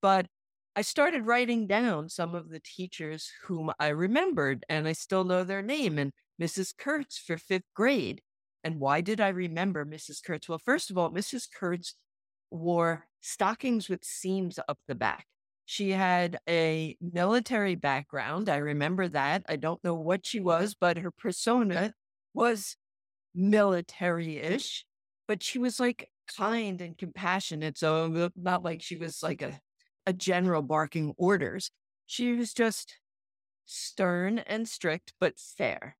[0.00, 0.26] But
[0.76, 5.42] I started writing down some of the teachers whom I remembered, and I still know
[5.42, 5.98] their name.
[5.98, 6.72] And Mrs.
[6.78, 8.22] Kurtz for fifth grade
[8.64, 10.22] and why did I remember Mrs.
[10.22, 10.48] Kurtz?
[10.48, 11.48] Well, first of all, Mrs.
[11.52, 11.94] Kurtz
[12.50, 15.26] wore stockings with seams up the back.
[15.64, 18.48] She had a military background.
[18.48, 19.44] I remember that.
[19.48, 21.92] I don't know what she was, but her persona
[22.32, 22.76] was
[23.34, 24.86] military ish,
[25.26, 27.76] but she was like kind and compassionate.
[27.78, 29.60] So not like she was like a,
[30.06, 31.70] a general barking orders.
[32.06, 32.98] She was just
[33.66, 35.96] stern and strict, but fair.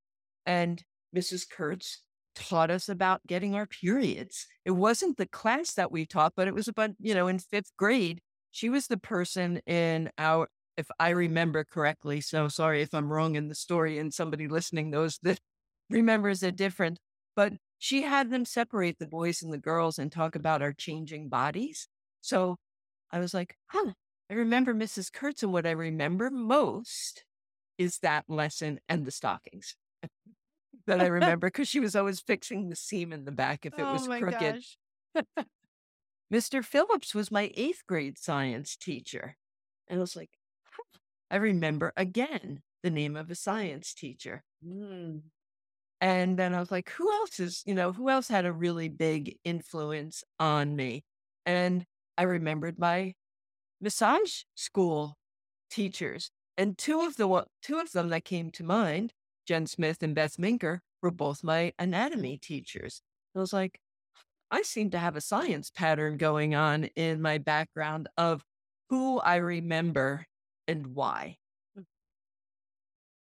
[0.46, 0.82] And
[1.14, 1.48] Mrs.
[1.48, 2.02] Kurtz
[2.38, 4.46] taught us about getting our periods.
[4.64, 7.72] It wasn't the class that we taught, but it was about, you know, in fifth
[7.77, 8.20] grade,
[8.51, 12.20] she was the person in our, if I remember correctly.
[12.20, 15.40] So sorry if I'm wrong in the story and somebody listening knows that
[15.90, 16.98] remembers it different,
[17.35, 21.29] but she had them separate the boys and the girls and talk about our changing
[21.29, 21.88] bodies.
[22.20, 22.57] So
[23.11, 23.92] I was like, huh,
[24.31, 25.12] I remember Mrs.
[25.12, 27.24] Kurtz, and what I remember most
[27.79, 29.77] is that lesson and the stockings
[30.88, 33.83] that I remember because she was always fixing the seam in the back if it
[33.83, 34.64] oh was crooked.
[36.33, 36.62] Mr.
[36.62, 39.37] Phillips was my eighth grade science teacher.
[39.88, 40.31] And I was like,
[40.64, 40.98] huh.
[41.31, 44.42] I remember again the name of a science teacher.
[44.66, 45.22] Mm.
[46.01, 48.88] And then I was like, who else is, you know, who else had a really
[48.88, 51.05] big influence on me?
[51.46, 51.85] And
[52.16, 53.14] I remembered my
[53.81, 55.16] massage school
[55.70, 56.31] teachers.
[56.57, 59.12] And two of the two of them that came to mind
[59.48, 63.00] Jen Smith and Beth Minker were both my anatomy teachers.
[63.34, 63.80] I was like,
[64.50, 68.44] I seem to have a science pattern going on in my background of
[68.90, 70.26] who I remember
[70.66, 71.38] and why.
[71.74, 71.82] Hmm.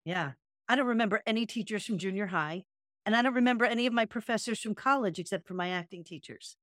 [0.04, 0.32] Yeah.
[0.68, 2.64] I don't remember any teachers from junior high,
[3.06, 6.58] and I don't remember any of my professors from college except for my acting teachers.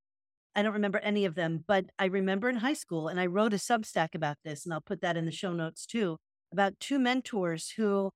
[0.56, 3.52] I don't remember any of them, but I remember in high school, and I wrote
[3.52, 6.16] a Substack about this, and I'll put that in the show notes too
[6.52, 8.10] about two mentors who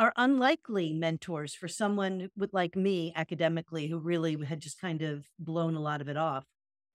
[0.00, 5.26] are unlikely mentors for someone with like me academically who really had just kind of
[5.38, 6.46] blown a lot of it off.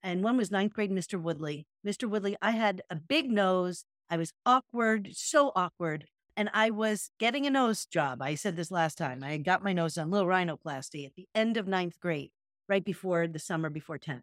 [0.02, 1.22] And one was ninth grade Mr.
[1.22, 1.68] Woodley.
[1.86, 2.10] Mr.
[2.10, 3.84] Woodley, I had a big nose.
[4.10, 6.06] I was awkward, so awkward.
[6.36, 8.20] And I was getting a nose job.
[8.20, 9.22] I said this last time.
[9.22, 12.32] I got my nose done, little rhinoplasty at the end of ninth grade,
[12.68, 14.22] right before the summer before 10th.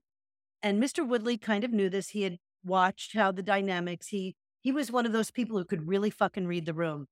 [0.61, 1.07] And Mr.
[1.07, 2.09] Woodley kind of knew this.
[2.09, 5.87] He had watched how the dynamics, he he was one of those people who could
[5.87, 7.07] really fucking read the room.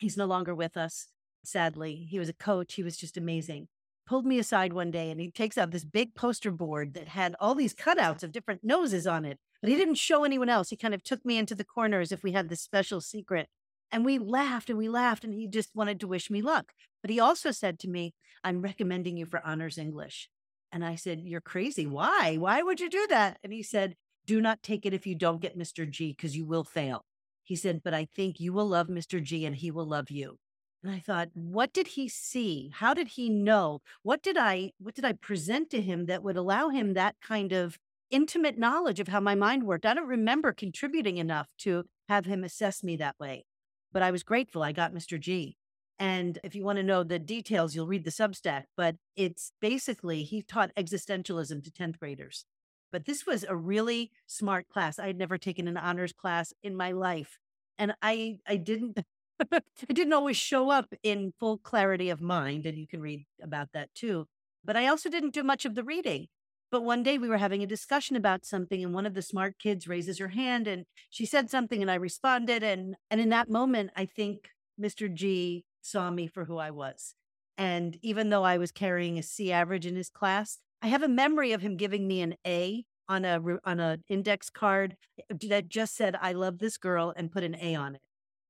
[0.00, 1.08] He's no longer with us,
[1.44, 2.08] sadly.
[2.10, 2.74] He was a coach.
[2.74, 3.68] He was just amazing.
[4.06, 7.36] Pulled me aside one day and he takes out this big poster board that had
[7.38, 10.70] all these cutouts of different noses on it, but he didn't show anyone else.
[10.70, 13.48] He kind of took me into the corner as if we had this special secret.
[13.92, 16.72] And we laughed and we laughed, and he just wanted to wish me luck.
[17.02, 20.28] But he also said to me, I'm recommending you for honors English.
[20.72, 21.86] And I said, You're crazy.
[21.86, 22.36] Why?
[22.36, 23.38] Why would you do that?
[23.42, 25.88] And he said, Do not take it if you don't get Mr.
[25.90, 27.04] G, because you will fail.
[27.50, 29.22] He said, But I think you will love Mr.
[29.22, 30.38] G and he will love you.
[30.82, 32.70] And I thought, what did he see?
[32.72, 33.82] How did he know?
[34.02, 37.52] What did I what did I present to him that would allow him that kind
[37.52, 37.76] of
[38.10, 39.84] intimate knowledge of how my mind worked?
[39.84, 43.44] I don't remember contributing enough to have him assess me that way
[43.92, 45.18] but I was grateful I got Mr.
[45.18, 45.56] G.
[45.98, 48.64] And if you want to know the details, you'll read the Substack.
[48.76, 52.44] But it's basically, he taught existentialism to 10th graders.
[52.92, 54.98] But this was a really smart class.
[54.98, 57.38] I had never taken an honors class in my life.
[57.78, 58.98] And I, I didn't,
[59.52, 62.66] I didn't always show up in full clarity of mind.
[62.66, 64.26] And you can read about that too.
[64.64, 66.28] But I also didn't do much of the reading.
[66.70, 69.58] But one day we were having a discussion about something and one of the smart
[69.58, 73.50] kids raises her hand and she said something and I responded and and in that
[73.50, 74.50] moment I think
[74.80, 75.12] Mr.
[75.12, 77.14] G saw me for who I was.
[77.58, 81.08] And even though I was carrying a C average in his class, I have a
[81.08, 85.68] memory of him giving me an A on a on an index card eh, that
[85.68, 88.00] just said I love this girl and put an A on it.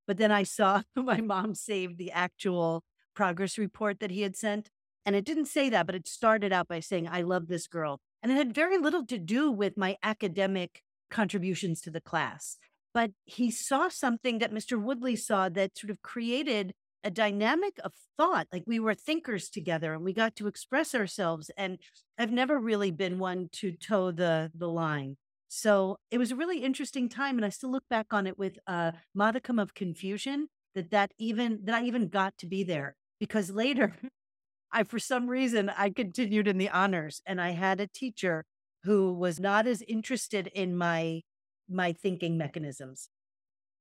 [0.07, 4.69] But then I saw my mom saved the actual progress report that he had sent
[5.07, 8.01] and it didn't say that, but it started out by saying I love this girl
[8.23, 12.59] and it had very little to do with my academic contributions to the class.
[12.93, 14.81] But he saw something that Mr.
[14.81, 18.47] Woodley saw that sort of created a dynamic of thought.
[18.53, 21.51] Like we were thinkers together and we got to express ourselves.
[21.57, 21.79] And
[22.19, 25.17] I've never really been one to toe the, the line.
[25.49, 27.37] So it was a really interesting time.
[27.37, 31.61] And I still look back on it with a modicum of confusion that that even,
[31.65, 33.97] that I even got to be there because later
[34.73, 38.45] I, for some reason, I continued in the honors and I had a teacher
[38.85, 41.23] who was not as interested in my,
[41.69, 43.09] my thinking mechanisms,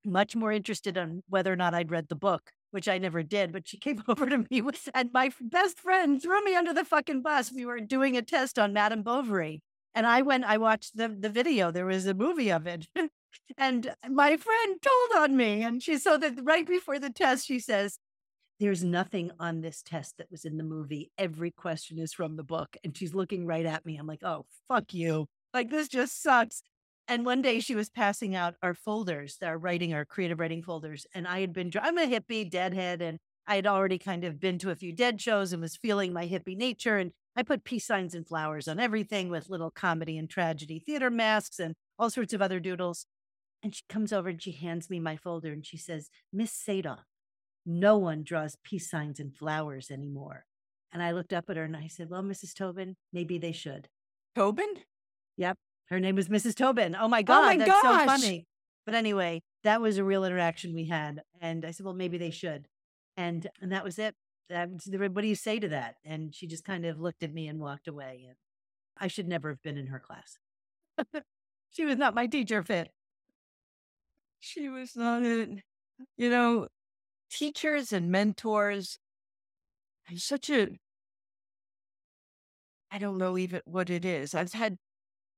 [0.04, 3.52] much more interested in whether or not I'd read the book, which I never did.
[3.52, 6.86] But she came over to me with, and my best friend threw me under the
[6.86, 7.52] fucking bus.
[7.52, 9.62] We were doing a test on Madame Bovary.
[9.96, 11.72] And I went, I watched the, the video.
[11.72, 12.88] There was a movie of it.
[13.58, 15.64] and my friend told on me.
[15.64, 17.98] And she, so that right before the test, she says,
[18.60, 21.12] there's nothing on this test that was in the movie.
[21.18, 22.76] Every question is from the book.
[22.84, 23.98] And she's looking right at me.
[23.98, 25.28] I'm like, oh, fuck you.
[25.54, 26.62] Like, this just sucks.
[27.10, 31.08] And one day she was passing out our folders, our writing, our creative writing folders.
[31.16, 33.02] And I had been, I'm a hippie, deadhead.
[33.02, 33.18] And
[33.48, 36.28] I had already kind of been to a few dead shows and was feeling my
[36.28, 36.98] hippie nature.
[36.98, 41.10] And I put peace signs and flowers on everything with little comedy and tragedy theater
[41.10, 43.08] masks and all sorts of other doodles.
[43.64, 47.06] And she comes over and she hands me my folder and she says, Miss Sadoff,
[47.66, 50.46] no one draws peace signs and flowers anymore.
[50.94, 52.54] And I looked up at her and I said, Well, Mrs.
[52.54, 53.90] Tobin, maybe they should.
[54.36, 54.70] Tobin?
[55.38, 55.58] Yep.
[55.90, 56.56] Her name was Mrs.
[56.56, 56.96] Tobin.
[56.96, 57.44] Oh my oh God.
[57.44, 58.02] Oh my that's gosh.
[58.02, 58.48] so funny.
[58.86, 61.22] But anyway, that was a real interaction we had.
[61.42, 62.68] And I said, Well, maybe they should.
[63.18, 64.16] And and that was it.
[64.50, 64.70] That,
[65.14, 65.96] what do you say to that?
[66.04, 68.26] And she just kind of looked at me and walked away.
[68.28, 68.36] And
[68.98, 70.40] I should never have been in her class.
[71.70, 72.90] she was not my teacher fit.
[74.40, 75.62] She was not it.
[76.18, 76.68] You know,
[77.30, 78.98] teachers and mentors
[80.10, 80.70] I such a
[82.92, 84.34] I don't know even what it is.
[84.34, 84.78] I've had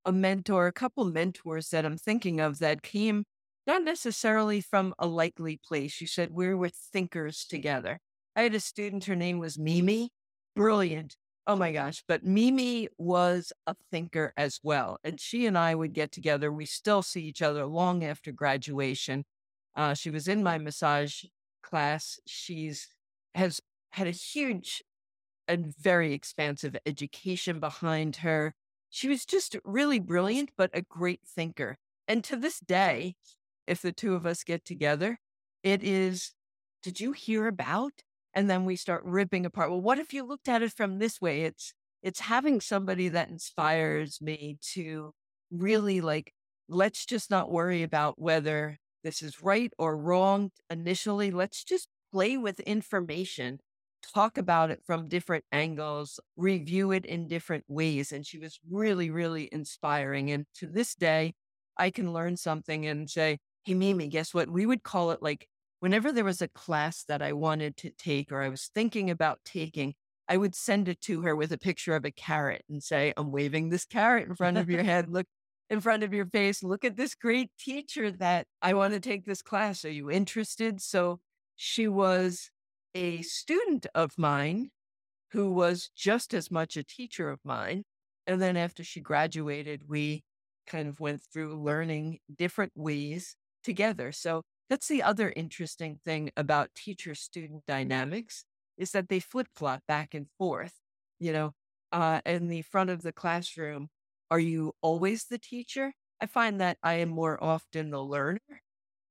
[0.06, 3.26] a mentor, a couple mentors that I'm thinking of that came
[3.68, 6.02] not necessarily from a likely place.
[6.02, 8.00] You said we were thinkers together.
[8.36, 10.10] I had a student, her name was Mimi,
[10.56, 11.16] brilliant.
[11.48, 12.04] Oh my gosh.
[12.08, 15.00] But Mimi was a thinker as well.
[15.04, 16.52] And she and I would get together.
[16.52, 19.26] We still see each other long after graduation.
[19.76, 21.24] Uh, she was in my massage
[21.64, 22.20] class.
[22.26, 22.88] She's
[23.34, 23.62] has
[23.92, 24.84] had a huge
[25.48, 28.54] and very expansive education behind her.
[28.92, 31.78] She was just really brilliant, but a great thinker.
[32.08, 33.16] And to this day,
[33.66, 35.18] if the two of us get together,
[35.64, 36.34] it is,
[36.84, 37.94] did you hear about?
[38.34, 39.72] And then we start ripping apart.
[39.72, 41.44] Well, what if you looked at it from this way?
[41.44, 41.74] It's
[42.04, 45.14] it's having somebody that inspires me to
[45.52, 46.34] really like,
[46.68, 51.32] let's just not worry about whether this is right or wrong initially.
[51.32, 53.60] Let's just play with information,
[54.02, 58.12] talk about it from different angles, review it in different ways.
[58.12, 60.32] And she was really, really inspiring.
[60.32, 61.34] And to this day,
[61.78, 64.50] I can learn something and say, Hey, Mimi, guess what?
[64.50, 65.48] We would call it like
[65.80, 69.40] whenever there was a class that I wanted to take or I was thinking about
[69.44, 69.96] taking,
[70.28, 73.32] I would send it to her with a picture of a carrot and say, I'm
[73.32, 75.10] waving this carrot in front of your head.
[75.10, 75.26] Look
[75.72, 76.64] in front of your face.
[76.64, 79.84] Look at this great teacher that I want to take this class.
[79.84, 80.82] Are you interested?
[80.82, 81.20] So
[81.56, 82.51] she was
[82.94, 84.72] a student of mine
[85.32, 87.84] who was just as much a teacher of mine.
[88.28, 90.24] And then after she graduated, we
[90.68, 94.12] kind of went through learning different ways together.
[94.12, 98.46] So that's the other interesting thing about teacher student dynamics
[98.78, 100.76] is that they flip flop back and forth.
[101.20, 101.52] You know,
[101.92, 103.90] uh, in the front of the classroom,
[104.30, 105.94] are you always the teacher?
[106.22, 108.40] I find that I am more often the learner,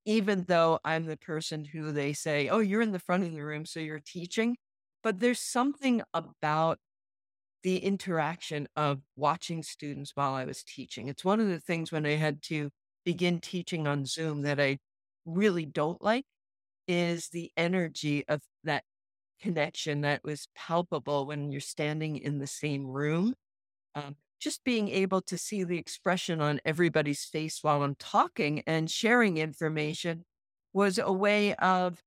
[0.05, 3.45] even though I'm the person who they say, oh, you're in the front of the
[3.45, 4.57] room, so you're teaching.
[5.03, 6.79] But there's something about
[7.63, 11.09] the interaction of watching students while I was teaching.
[11.09, 12.71] It's one of the things when I had to
[13.05, 14.79] begin teaching on Zoom that I
[15.27, 16.25] really don't like
[16.89, 18.85] is the energy of that
[19.41, 23.35] connection that was palpable when you're standing in the same room.
[23.95, 28.91] Um, just being able to see the expression on everybody's face while I'm talking and
[28.91, 30.25] sharing information
[30.73, 32.03] was a way of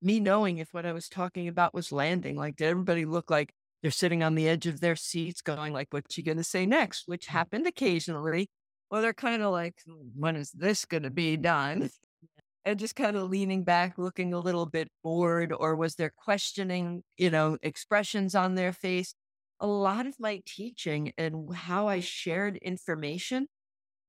[0.00, 2.36] me knowing if what I was talking about was landing.
[2.36, 3.52] Like, did everybody look like
[3.82, 6.66] they're sitting on the edge of their seats going like, what's she going to say
[6.66, 7.04] next?
[7.06, 7.30] Which mm.
[7.30, 8.48] happened occasionally.
[8.90, 11.90] Well, they're kind of like, hmm, when is this going to be done?
[12.64, 17.02] and just kind of leaning back, looking a little bit bored, or was there questioning,
[17.16, 19.14] you know, expressions on their face?
[19.62, 23.46] A lot of my teaching and how I shared information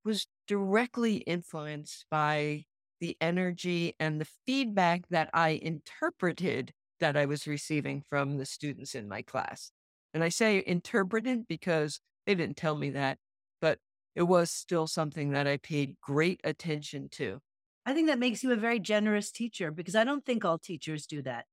[0.03, 2.65] was directly influenced by
[2.99, 8.95] the energy and the feedback that I interpreted that I was receiving from the students
[8.95, 9.71] in my class.
[10.13, 13.19] And I say interpreted because they didn't tell me that,
[13.61, 13.79] but
[14.15, 17.39] it was still something that I paid great attention to.
[17.85, 21.05] I think that makes you a very generous teacher because I don't think all teachers
[21.05, 21.45] do that.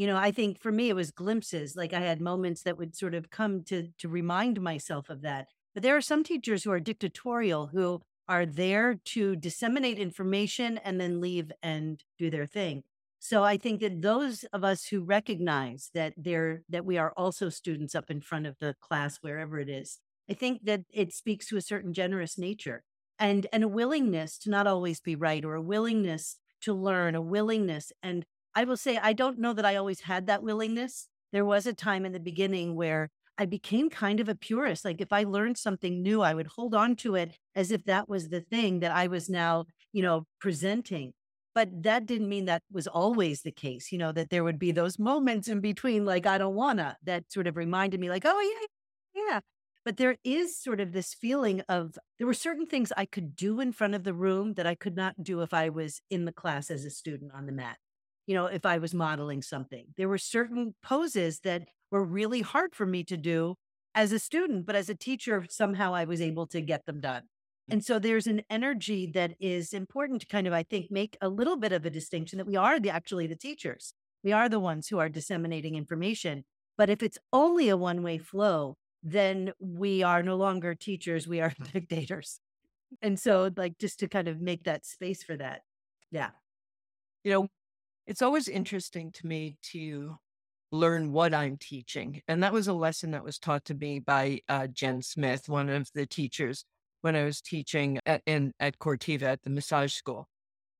[0.00, 1.76] You know, I think for me it was glimpses.
[1.76, 5.48] Like I had moments that would sort of come to to remind myself of that.
[5.74, 10.98] But there are some teachers who are dictatorial who are there to disseminate information and
[10.98, 12.84] then leave and do their thing.
[13.18, 17.50] So I think that those of us who recognize that they're that we are also
[17.50, 19.98] students up in front of the class wherever it is,
[20.30, 22.84] I think that it speaks to a certain generous nature
[23.18, 27.20] and and a willingness to not always be right or a willingness to learn, a
[27.20, 27.92] willingness.
[28.02, 28.24] And
[28.54, 31.08] I will say, I don't know that I always had that willingness.
[31.32, 34.84] There was a time in the beginning where I became kind of a purist.
[34.84, 38.08] Like if I learned something new, I would hold on to it as if that
[38.08, 41.12] was the thing that I was now, you know, presenting.
[41.54, 44.72] But that didn't mean that was always the case, you know, that there would be
[44.72, 48.40] those moments in between, like, I don't wanna, that sort of reminded me, like, oh,
[49.14, 49.40] yeah, yeah.
[49.84, 53.58] But there is sort of this feeling of there were certain things I could do
[53.60, 56.32] in front of the room that I could not do if I was in the
[56.32, 57.78] class as a student on the mat.
[58.26, 62.74] You know, if I was modeling something, there were certain poses that were really hard
[62.74, 63.56] for me to do
[63.94, 67.22] as a student, but as a teacher, somehow I was able to get them done.
[67.68, 67.74] Mm.
[67.74, 71.28] And so there's an energy that is important to kind of, I think, make a
[71.28, 73.94] little bit of a distinction that we are the, actually the teachers.
[74.22, 76.44] We are the ones who are disseminating information.
[76.76, 81.40] But if it's only a one way flow, then we are no longer teachers, we
[81.40, 82.40] are dictators.
[83.02, 85.62] And so, like, just to kind of make that space for that.
[86.10, 86.30] Yeah.
[87.24, 87.48] You know,
[88.10, 90.16] it's always interesting to me to
[90.72, 92.22] learn what I'm teaching.
[92.26, 95.68] And that was a lesson that was taught to me by uh, Jen Smith, one
[95.68, 96.64] of the teachers
[97.02, 100.28] when I was teaching at, in, at Cortiva at the massage school.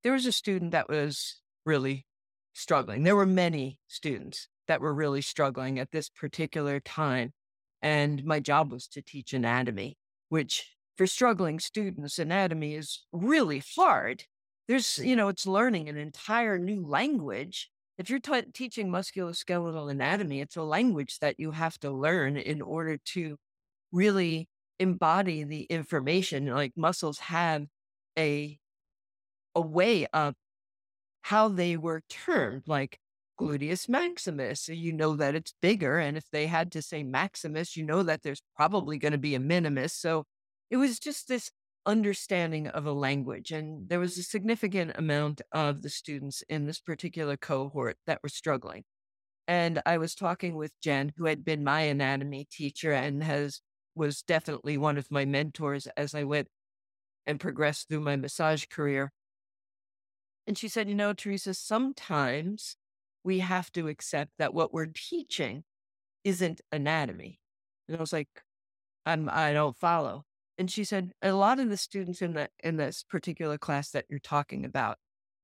[0.03, 2.05] There was a student that was really
[2.53, 3.05] struggling.
[3.05, 7.33] There were many students that were really struggling at this particular time.
[7.81, 9.97] And my job was to teach anatomy,
[10.31, 14.25] which for struggling students, anatomy is really hard.
[14.71, 17.73] There's, you know, it's learning an entire new language.
[17.99, 22.97] If you're teaching musculoskeletal anatomy, it's a language that you have to learn in order
[22.97, 23.37] to
[23.93, 24.49] really
[24.79, 26.47] embody the information.
[26.47, 27.67] Like muscles have
[28.17, 28.61] a
[29.55, 30.35] a way of
[31.23, 32.99] how they were termed, like
[33.41, 34.63] gluteus maximus.
[34.63, 35.99] So you know that it's bigger.
[35.99, 39.35] And if they had to say maximus, you know that there's probably going to be
[39.35, 39.95] a minimus.
[39.95, 40.25] So
[40.71, 41.51] it was just this
[41.87, 43.51] understanding of a language.
[43.51, 48.29] And there was a significant amount of the students in this particular cohort that were
[48.29, 48.85] struggling.
[49.49, 53.61] And I was talking with Jen, who had been my anatomy teacher and has
[53.95, 56.49] was definitely one of my mentors as I went
[57.27, 59.13] and progressed through my massage career.
[60.47, 62.77] And she said, You know, Teresa, sometimes
[63.25, 65.65] we have to accept that what we're teaching
[66.25, 67.41] isn't anatomy.
[67.89, 68.29] And I was like,
[69.05, 70.25] I'm, I don't follow.
[70.61, 74.05] And she said, a lot of the students in that in this particular class that
[74.11, 74.99] you're talking about,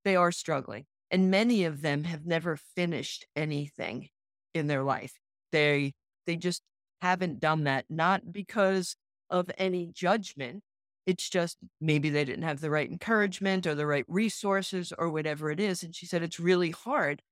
[0.05, 0.85] they are struggling.
[1.11, 4.11] And many of them have never finished anything
[4.53, 5.15] in their life.
[5.53, 5.95] They
[6.27, 6.61] they just
[7.01, 8.95] haven't done that, not because
[9.31, 10.63] of any judgment.
[11.07, 15.51] It's just maybe they didn't have the right encouragement or the right resources or whatever
[15.51, 15.83] it is.
[15.83, 17.23] And she said it's really hard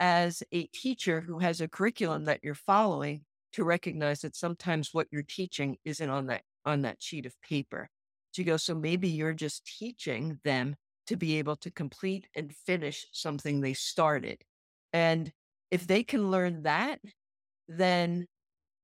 [0.00, 5.08] as a teacher who has a curriculum that you're following to recognize that sometimes what
[5.10, 7.88] you're teaching isn't on that on that sheet of paper.
[8.32, 13.06] She goes, so maybe you're just teaching them to be able to complete and finish
[13.12, 14.42] something they started.
[14.92, 15.32] And
[15.70, 17.00] if they can learn that,
[17.68, 18.26] then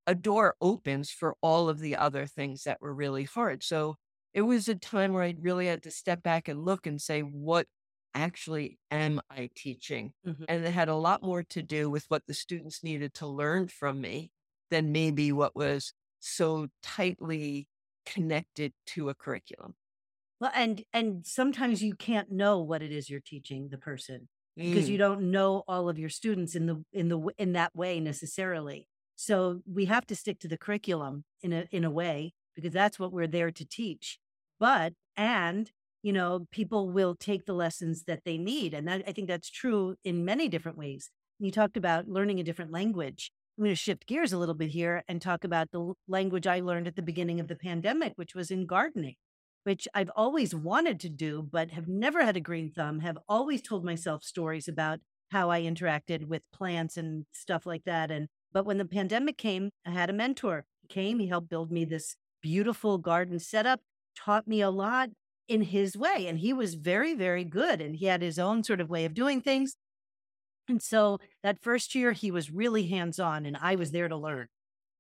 [0.07, 3.63] a door opens for all of the other things that were really hard.
[3.63, 3.97] So
[4.33, 7.21] it was a time where I really had to step back and look and say,
[7.21, 7.67] what
[8.15, 10.13] actually am I teaching?
[10.27, 10.45] Mm-hmm.
[10.49, 13.69] And it had a lot more to do with what the students needed to learn
[13.69, 14.31] from me
[14.71, 17.69] than maybe what was so tightly
[18.05, 19.75] connected to a curriculum.
[20.41, 24.29] Well, and and sometimes you can't know what it is you're teaching the person
[24.59, 24.69] mm.
[24.69, 25.01] because you mm.
[25.01, 28.89] don't know all of your students in the in the in that way necessarily.
[29.15, 32.99] So we have to stick to the curriculum in a in a way because that's
[32.99, 34.19] what we're there to teach.
[34.59, 35.71] But and
[36.03, 38.75] you know, people will take the lessons that they need.
[38.75, 41.11] And that, I think that's true in many different ways.
[41.39, 43.31] You talked about learning a different language.
[43.63, 46.59] I'm going to shift gears a little bit here and talk about the language I
[46.59, 49.15] learned at the beginning of the pandemic, which was in gardening,
[49.63, 53.63] which I've always wanted to do, but have never had a green thumb, have always
[53.63, 54.99] told myself stories about
[55.31, 58.11] how I interacted with plants and stuff like that.
[58.11, 60.65] And, but when the pandemic came, I had a mentor.
[60.81, 63.79] He came, he helped build me this beautiful garden setup,
[64.17, 65.11] taught me a lot,
[65.47, 66.27] in his way.
[66.27, 67.81] And he was very, very good.
[67.81, 69.77] And he had his own sort of way of doing things.
[70.73, 74.17] And so that first year, he was really hands on, and I was there to
[74.17, 74.47] learn.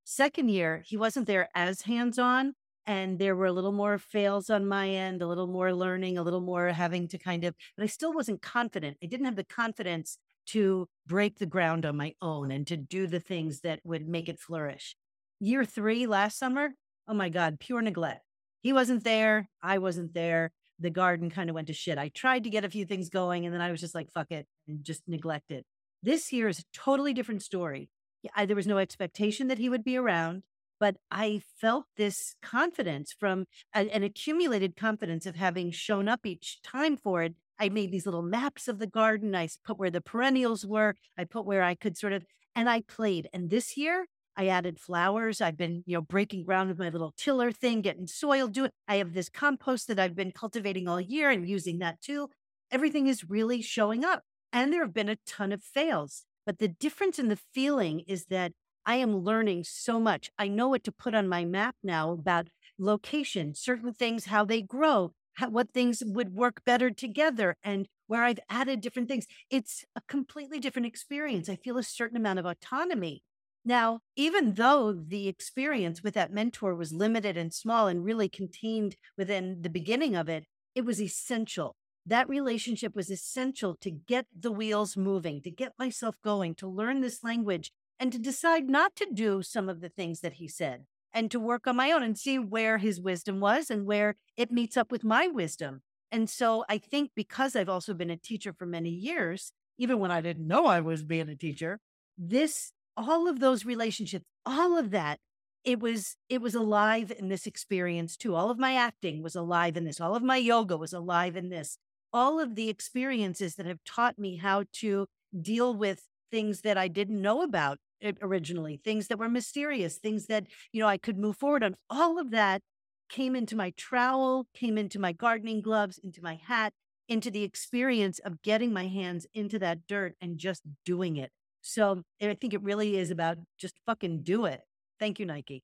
[0.04, 2.52] Second year, he wasn't there as hands on.
[2.84, 6.22] And there were a little more fails on my end, a little more learning, a
[6.22, 8.98] little more having to kind of, but I still wasn't confident.
[9.02, 10.18] I didn't have the confidence
[10.48, 14.28] to break the ground on my own and to do the things that would make
[14.28, 14.94] it flourish.
[15.40, 16.70] Year three, last summer,
[17.08, 18.26] oh my God, pure neglect.
[18.60, 19.48] He wasn't there.
[19.62, 20.50] I wasn't there.
[20.78, 21.96] The garden kind of went to shit.
[21.96, 24.32] I tried to get a few things going and then I was just like, fuck
[24.32, 25.64] it, and just neglected.
[26.02, 27.88] This year is a totally different story.
[28.34, 30.42] I, there was no expectation that he would be around,
[30.80, 36.96] but I felt this confidence from an accumulated confidence of having shown up each time
[36.96, 37.34] for it.
[37.58, 39.34] I made these little maps of the garden.
[39.34, 40.96] I put where the perennials were.
[41.16, 42.24] I put where I could sort of,
[42.56, 43.28] and I played.
[43.32, 44.06] And this year,
[44.36, 45.40] I added flowers.
[45.40, 48.70] I've been, you know, breaking ground with my little tiller thing, getting soil, doing.
[48.88, 52.30] I have this compost that I've been cultivating all year and using that too.
[52.70, 54.22] Everything is really showing up.
[54.52, 56.24] And there have been a ton of fails.
[56.44, 58.52] But the difference in the feeling is that
[58.84, 60.30] I am learning so much.
[60.38, 62.48] I know what to put on my map now about
[62.78, 68.24] location, certain things, how they grow, how, what things would work better together, and where
[68.24, 69.26] I've added different things.
[69.50, 71.48] It's a completely different experience.
[71.48, 73.22] I feel a certain amount of autonomy
[73.64, 78.96] now, even though the experience with that mentor was limited and small and really contained
[79.16, 81.76] within the beginning of it, it was essential.
[82.04, 87.00] That relationship was essential to get the wheels moving, to get myself going, to learn
[87.00, 90.84] this language, and to decide not to do some of the things that he said
[91.12, 94.50] and to work on my own and see where his wisdom was and where it
[94.50, 95.82] meets up with my wisdom.
[96.10, 100.10] And so I think because I've also been a teacher for many years, even when
[100.10, 101.78] I didn't know I was being a teacher,
[102.18, 105.18] this all of those relationships, all of that,
[105.64, 108.34] it was it was alive in this experience too.
[108.34, 110.00] All of my acting was alive in this.
[110.00, 111.78] All of my yoga was alive in this.
[112.12, 115.06] All of the experiences that have taught me how to
[115.40, 117.78] deal with things that I didn't know about
[118.20, 121.76] originally, things that were mysterious, things that, you know, I could move forward on.
[121.88, 122.62] All of that
[123.08, 126.72] came into my trowel, came into my gardening gloves, into my hat,
[127.08, 131.30] into the experience of getting my hands into that dirt and just doing it.
[131.60, 134.62] So I think it really is about just fucking do it.
[134.98, 135.62] Thank you, Nike.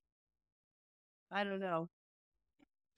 [1.31, 1.89] I don't know.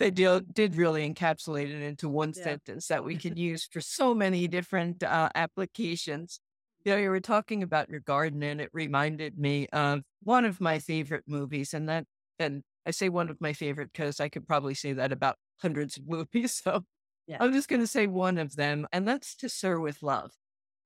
[0.00, 2.42] They did, did really encapsulate it into one yeah.
[2.42, 6.40] sentence that we could use for so many different uh, applications.
[6.84, 10.58] You know, you were talking about your garden, and it reminded me of one of
[10.58, 12.06] my favorite movies, and that,
[12.38, 15.98] and I say one of my favorite because I could probably say that about hundreds
[15.98, 16.62] of movies.
[16.64, 16.82] So
[17.26, 17.36] yeah.
[17.38, 20.30] I'm just going to say one of them, and that's To Sir with Love.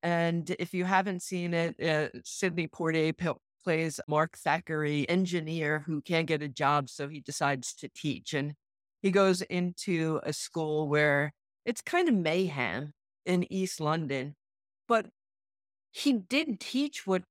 [0.03, 3.31] And if you haven't seen it, uh, Sidney Poitier p-
[3.63, 8.35] plays Mark Thackeray, engineer who can't get a job, so he decides to teach.
[8.35, 8.55] And
[9.05, 11.35] he goes into a school where
[11.67, 12.95] it's kind of mayhem.
[13.27, 14.35] in East London,
[14.89, 15.07] but
[15.91, 17.23] he did teach what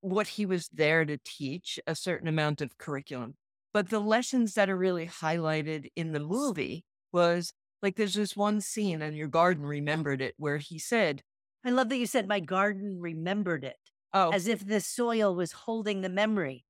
[0.00, 3.34] what he was there to teach, a certain amount of curriculum.
[3.72, 8.60] But the lessons that are really highlighted in the movie was like there's this one
[8.60, 11.22] scene and your garden remembered it where he said,
[11.64, 13.76] I love that you said my garden remembered it.
[14.12, 16.64] Oh, as if the soil was holding the memory.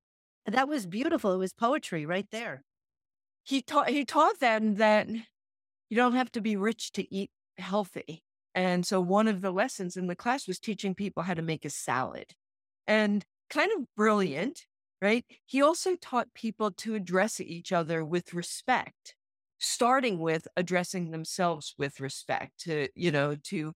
[0.45, 1.33] That was beautiful.
[1.33, 2.63] It was poetry right there.
[3.43, 8.23] He taught he taught them that you don't have to be rich to eat healthy.
[8.53, 11.65] And so one of the lessons in the class was teaching people how to make
[11.65, 12.33] a salad.
[12.87, 14.65] And kind of brilliant,
[15.01, 15.25] right?
[15.45, 19.15] He also taught people to address each other with respect,
[19.59, 23.73] starting with addressing themselves with respect, to, you know, to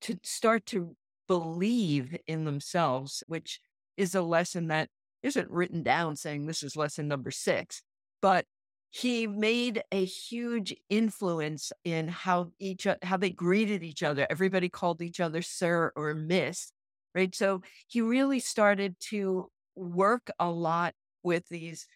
[0.00, 0.96] to start to
[1.26, 3.60] believe in themselves, which
[3.96, 4.88] is a lesson that
[5.22, 7.82] isn't written down saying this is lesson number six,
[8.22, 8.44] but
[8.90, 14.26] he made a huge influence in how each how they greeted each other.
[14.30, 16.72] Everybody called each other sir or miss,
[17.14, 17.34] right?
[17.34, 21.86] So he really started to work a lot with these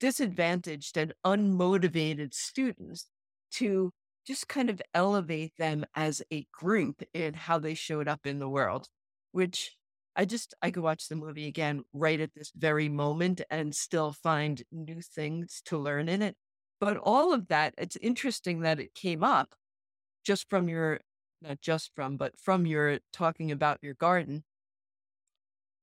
[0.00, 3.06] disadvantaged and unmotivated students
[3.52, 3.90] to
[4.26, 8.48] just kind of elevate them as a group in how they showed up in the
[8.48, 8.88] world,
[9.32, 9.76] which
[10.16, 14.12] I just I could watch the movie again right at this very moment and still
[14.12, 16.36] find new things to learn in it.
[16.80, 19.54] But all of that, it's interesting that it came up
[20.24, 21.00] just from your
[21.42, 24.44] not just from, but from your talking about your garden,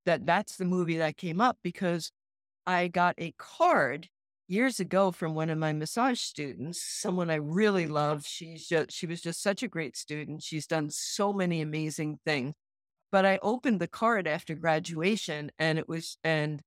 [0.05, 2.11] that that's the movie that came up because
[2.65, 4.09] I got a card
[4.47, 8.25] years ago from one of my massage students, someone I really love.
[8.25, 10.43] She's just she was just such a great student.
[10.43, 12.53] She's done so many amazing things.
[13.11, 16.61] But I opened the card after graduation and it was and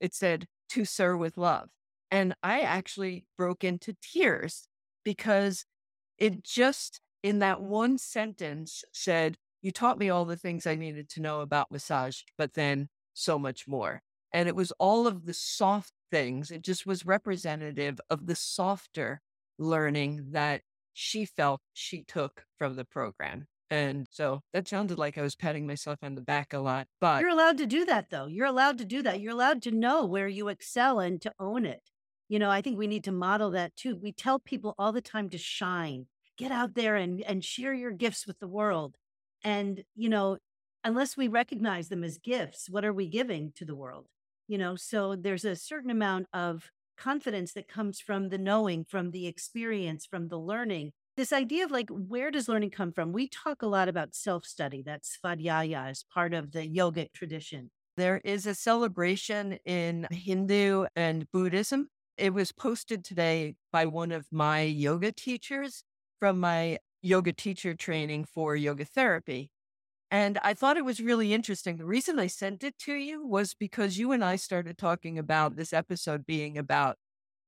[0.00, 1.70] it said to sir with love.
[2.10, 4.68] And I actually broke into tears
[5.04, 5.64] because
[6.18, 11.08] it just in that one sentence said, You taught me all the things I needed
[11.10, 14.02] to know about massage, but then so much more.
[14.32, 16.50] And it was all of the soft things.
[16.50, 19.20] It just was representative of the softer
[19.58, 23.46] learning that she felt she took from the program.
[23.70, 27.20] And so that sounded like I was patting myself on the back a lot, but
[27.20, 28.26] You're allowed to do that, though.
[28.26, 29.20] You're allowed to do that.
[29.20, 31.90] You're allowed to know where you excel and to own it.
[32.28, 33.96] You know, I think we need to model that too.
[33.96, 36.06] We tell people all the time to shine,
[36.36, 38.96] get out there and, and share your gifts with the world.
[39.42, 40.38] And, you know,
[40.84, 44.06] unless we recognize them as gifts, what are we giving to the world?
[44.48, 49.10] You know, so there's a certain amount of confidence that comes from the knowing, from
[49.10, 50.92] the experience, from the learning.
[51.16, 53.12] This idea of like, where does learning come from?
[53.12, 54.82] We talk a lot about self study.
[54.82, 57.70] That's Svadhyaya as part of the yogic tradition.
[57.96, 61.88] There is a celebration in Hindu and Buddhism.
[62.18, 65.84] It was posted today by one of my yoga teachers
[66.20, 69.50] from my yoga teacher training for yoga therapy.
[70.10, 71.78] And I thought it was really interesting.
[71.78, 75.56] The reason I sent it to you was because you and I started talking about
[75.56, 76.96] this episode being about,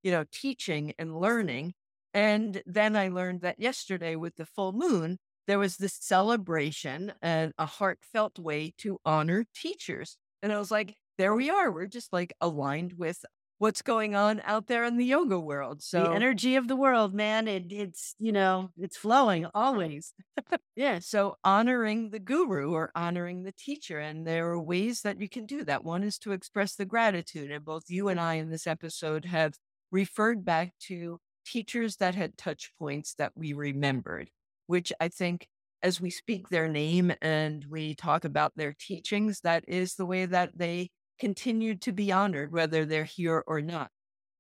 [0.03, 1.75] you know, teaching and learning.
[2.19, 7.53] And then I learned that yesterday with the full moon, there was this celebration and
[7.59, 10.17] a heartfelt way to honor teachers.
[10.43, 11.71] And I was like, there we are.
[11.71, 13.25] We're just like aligned with
[13.59, 15.81] what's going on out there in the yoga world.
[15.81, 20.13] So the energy of the world, man, it, it's, you know, it's flowing always.
[20.75, 21.01] Yeah.
[21.01, 23.99] So honoring the guru or honoring the teacher.
[23.99, 25.85] And there are ways that you can do that.
[25.85, 27.51] One is to express the gratitude.
[27.51, 29.55] And both you and I in this episode have
[29.91, 31.19] referred back to
[31.51, 34.31] teachers that had touch points that we remembered,
[34.67, 35.49] which I think
[35.83, 40.27] as we speak their name and we talk about their teachings, that is the way
[40.27, 40.91] that they
[41.21, 43.91] continue to be honored, whether they're here or not.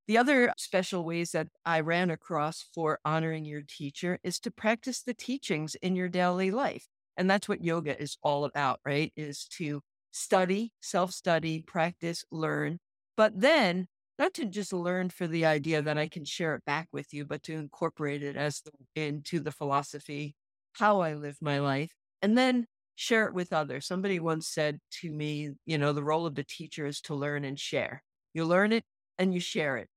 [0.06, 5.02] The other special ways that I ran across for honoring your teacher is to practice
[5.02, 6.86] the teachings in your daily life.
[7.16, 9.12] And that's what yoga is all about, right?
[9.16, 9.82] Is to
[10.12, 12.78] study, self study, practice, learn,
[13.16, 13.88] but then
[14.18, 17.24] not to just learn for the idea that I can share it back with you,
[17.24, 20.34] but to incorporate it as the, into the philosophy,
[20.72, 21.92] how I live my life,
[22.22, 22.66] and then
[22.96, 23.86] share it with others.
[23.86, 27.44] Somebody once said to me, you know, the role of the teacher is to learn
[27.44, 28.02] and share.
[28.34, 28.84] You learn it
[29.18, 29.88] and you share it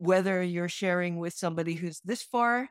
[0.00, 2.70] whether you're sharing with somebody who's this far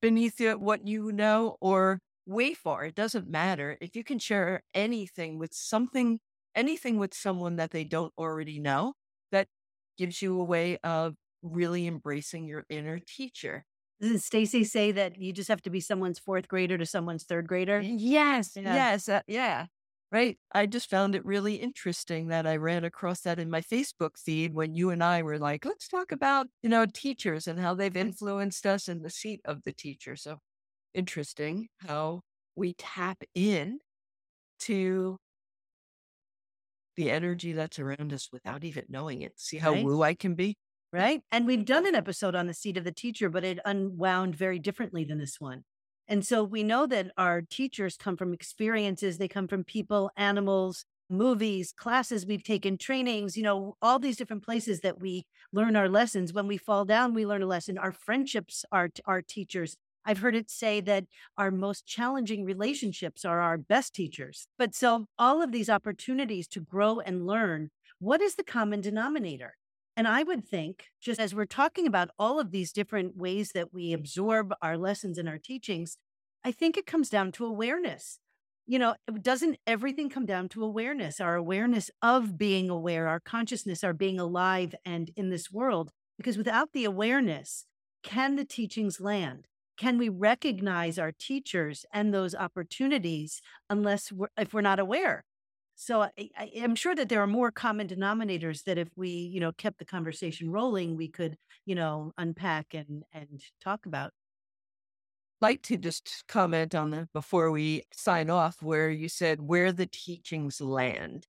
[0.00, 3.76] beneath you, what you know or way far, it doesn't matter.
[3.80, 6.20] If you can share anything with something,
[6.54, 8.94] anything with someone that they don't already know,
[10.02, 13.64] gives you a way of really embracing your inner teacher.
[14.00, 17.46] Doesn't Stacy say that you just have to be someone's fourth grader to someone's third
[17.46, 17.80] grader?
[17.80, 18.74] Yes, Yeah.
[18.74, 19.66] yes, uh, yeah.
[20.10, 20.38] Right.
[20.52, 24.52] I just found it really interesting that I ran across that in my Facebook feed
[24.52, 27.96] when you and I were like, let's talk about, you know, teachers and how they've
[27.96, 30.14] influenced us in the seat of the teacher.
[30.16, 30.40] So
[30.94, 32.22] interesting how
[32.56, 33.80] we tap in
[34.60, 35.18] to
[36.96, 39.38] the energy that's around us without even knowing it.
[39.38, 39.84] See how Right.
[39.84, 40.56] woo I can be?
[40.92, 41.22] right?
[41.32, 44.58] And we've done an episode on the seat of the teacher, but it unwound very
[44.58, 45.64] differently than this one.
[46.08, 50.84] And so we know that our teachers come from experiences, they come from people, animals,
[51.08, 55.88] movies, classes we've taken, trainings, you know, all these different places that we learn our
[55.88, 56.32] lessons.
[56.32, 57.78] When we fall down, we learn a lesson.
[57.78, 59.76] Our friendships are our teachers.
[60.04, 61.04] I've heard it say that
[61.36, 64.46] our most challenging relationships are our best teachers.
[64.58, 69.54] But so all of these opportunities to grow and learn, what is the common denominator?
[69.96, 73.74] And I would think, just as we're talking about all of these different ways that
[73.74, 75.98] we absorb our lessons and our teachings,
[76.42, 78.18] I think it comes down to awareness.
[78.66, 83.84] You know, doesn't everything come down to awareness, our awareness of being aware, our consciousness,
[83.84, 85.90] our being alive and in this world?
[86.16, 87.66] Because without the awareness,
[88.02, 89.46] can the teachings land?
[89.82, 95.24] Can we recognize our teachers and those opportunities unless we're, if we're not aware?
[95.74, 99.40] So I, I am sure that there are more common denominators that if we, you
[99.40, 104.12] know, kept the conversation rolling, we could, you know, unpack and and talk about.
[105.40, 109.86] like to just comment on that before we sign off, where you said where the
[109.86, 111.26] teachings land.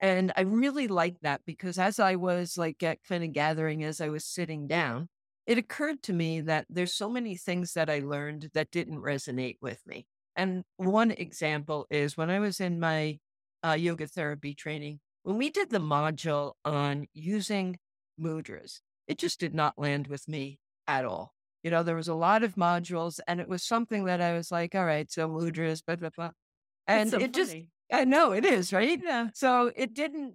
[0.00, 4.08] And I really like that because as I was like kind of gathering as I
[4.10, 5.08] was sitting down,
[5.46, 9.56] it occurred to me that there's so many things that I learned that didn't resonate
[9.60, 10.06] with me.
[10.36, 13.18] And one example is when I was in my
[13.64, 17.78] uh, yoga therapy training, when we did the module on using
[18.20, 21.34] mudras, it just did not land with me at all.
[21.62, 24.50] You know, there was a lot of modules, and it was something that I was
[24.50, 26.30] like, all right, so mudras, blah, blah, blah.
[26.86, 27.56] And so it just.
[27.92, 29.00] I know it is, right?
[29.02, 29.28] Yeah.
[29.34, 30.34] So it didn't,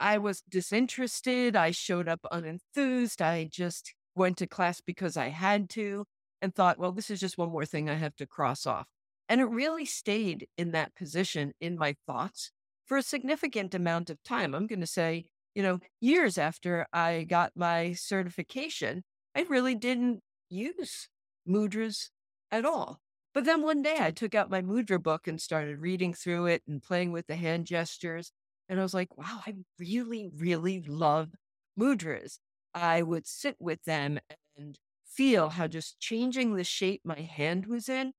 [0.00, 1.56] I was disinterested.
[1.56, 3.20] I showed up unenthused.
[3.20, 6.06] I just went to class because I had to
[6.40, 8.86] and thought, well, this is just one more thing I have to cross off.
[9.28, 12.50] And it really stayed in that position in my thoughts
[12.84, 14.54] for a significant amount of time.
[14.54, 19.04] I'm going to say, you know, years after I got my certification,
[19.34, 21.08] I really didn't use
[21.48, 22.10] mudras
[22.50, 23.00] at all.
[23.32, 26.62] But then one day I took out my mudra book and started reading through it
[26.68, 28.32] and playing with the hand gestures.
[28.68, 31.30] And I was like, wow, I really, really love
[31.78, 32.38] mudras.
[32.74, 34.18] I would sit with them
[34.56, 38.12] and feel how just changing the shape my hand was in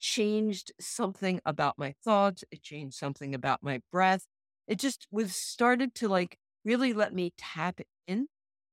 [0.00, 2.44] changed something about my thoughts.
[2.50, 4.24] It changed something about my breath.
[4.66, 8.28] It just was started to like really let me tap in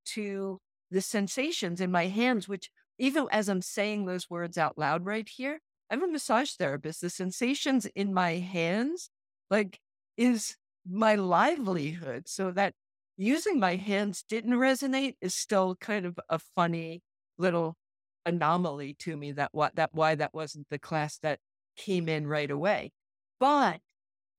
[0.06, 0.58] to
[0.90, 5.28] the sensations in my hands, which even as I'm saying those words out loud right
[5.28, 5.60] here,
[5.90, 7.00] I'm a massage therapist.
[7.00, 9.10] The sensations in my hands,
[9.50, 9.80] like,
[10.16, 10.56] is
[10.88, 12.28] my livelihood.
[12.28, 12.74] So that
[13.18, 17.02] using my hands didn't resonate is still kind of a funny
[17.36, 17.76] little
[18.24, 21.40] anomaly to me that what that why that wasn't the class that
[21.76, 22.92] came in right away.
[23.40, 23.80] But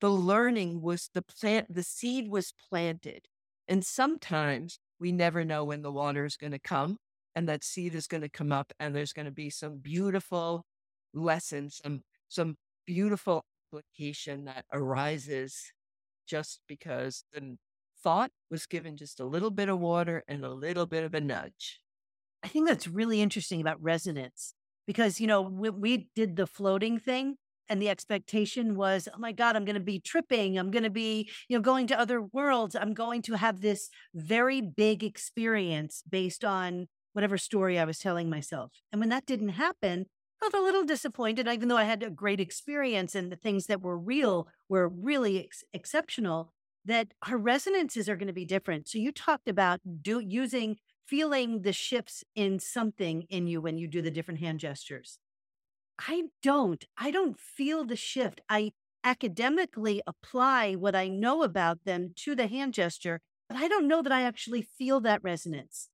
[0.02, 3.26] the learning was the plant the seed was planted.
[3.68, 6.98] And sometimes we never know when the water is going to come
[7.36, 10.64] and that seed is going to come up and there's going to be some beautiful
[11.14, 12.56] lessons, some some
[12.86, 15.72] beautiful application that arises
[16.28, 17.58] just because the
[18.04, 21.22] thought was given just a little bit of water and a little bit of a
[21.22, 21.80] nudge.
[22.44, 24.54] I think that's really interesting about resonance
[24.88, 27.36] because, you know, we, we did the floating thing
[27.68, 30.58] and the expectation was, oh my God, I'm going to be tripping.
[30.58, 32.76] I'm going to be, you know, going to other worlds.
[32.76, 38.30] I'm going to have this very big experience based on whatever story I was telling
[38.30, 38.72] myself.
[38.92, 40.06] And when that didn't happen,
[40.42, 43.68] I felt a little disappointed, even though I had a great experience and the things
[43.68, 46.54] that were real were really ex- exceptional.
[46.86, 48.88] That our resonances are going to be different.
[48.88, 53.88] So you talked about do using feeling the shifts in something in you when you
[53.88, 55.20] do the different hand gestures.
[56.00, 56.86] I don't.
[56.98, 58.42] I don't feel the shift.
[58.50, 58.72] I
[59.04, 64.02] academically apply what I know about them to the hand gesture, but I don't know
[64.02, 65.90] that I actually feel that resonance.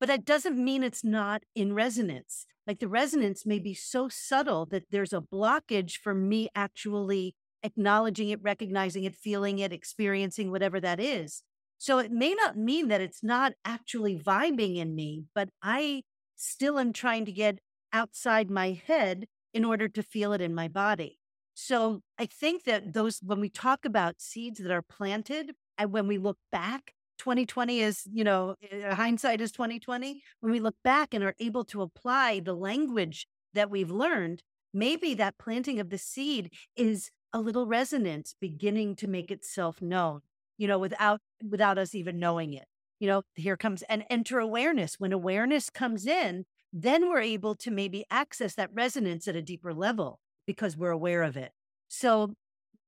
[0.00, 2.46] But that doesn't mean it's not in resonance.
[2.66, 8.30] Like the resonance may be so subtle that there's a blockage for me actually acknowledging
[8.30, 11.42] it, recognizing it, feeling it, experiencing whatever that is.
[11.78, 16.02] So it may not mean that it's not actually vibing in me, but I
[16.36, 17.58] still am trying to get
[17.92, 21.18] outside my head in order to feel it in my body.
[21.54, 26.06] So I think that those, when we talk about seeds that are planted and when
[26.06, 30.22] we look back, 2020 is, you know, eh, hindsight is 2020.
[30.40, 34.42] When we look back and are able to apply the language that we've learned,
[34.72, 40.22] maybe that planting of the seed is a little resonance beginning to make itself known
[40.58, 42.66] you know, without without us even knowing it.
[43.00, 44.96] You know, here comes and enter awareness.
[44.98, 49.72] When awareness comes in, then we're able to maybe access that resonance at a deeper
[49.72, 50.18] level.
[50.46, 51.52] because we're aware of it.
[51.88, 52.34] So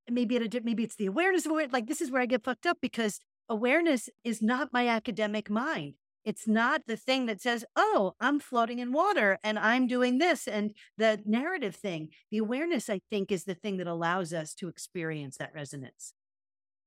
[0.09, 1.71] maybe at it, maybe it's the awareness of it.
[1.71, 5.93] Like this is where I get fucked up because awareness is not my academic mind.
[6.23, 10.47] It's not the thing that says, oh, I'm floating in water and I'm doing this
[10.47, 12.09] and the narrative thing.
[12.29, 16.13] The awareness, I think, is the thing that allows us to experience that resonance.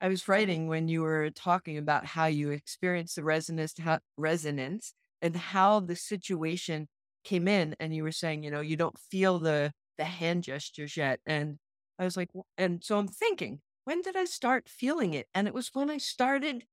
[0.00, 4.92] I was writing when you were talking about how you experienced the resonance, how, resonance
[5.22, 6.88] and how the situation
[7.24, 7.74] came in.
[7.80, 11.20] And you were saying, you know, you don't feel the the hand gestures yet.
[11.26, 11.58] And
[11.98, 15.28] I was like, and so I'm thinking, when did I start feeling it?
[15.34, 16.64] And it was when I started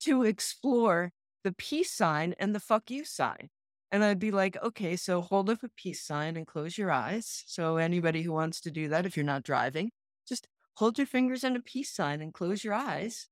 [0.00, 1.12] to explore
[1.44, 3.50] the peace sign and the fuck you sign.
[3.90, 7.44] And I'd be like, okay, so hold up a peace sign and close your eyes.
[7.46, 9.90] So anybody who wants to do that, if you're not driving,
[10.26, 13.28] just hold your fingers in a peace sign and close your eyes.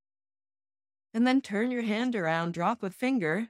[1.15, 3.49] And then turn your hand around, drop a finger,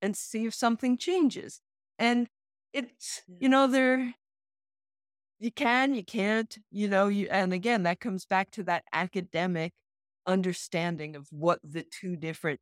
[0.00, 1.60] and see if something changes.
[1.98, 2.28] And
[2.72, 4.14] it's, you know, there
[5.38, 9.72] you can, you can't, you know, you and again, that comes back to that academic
[10.26, 12.60] understanding of what the two different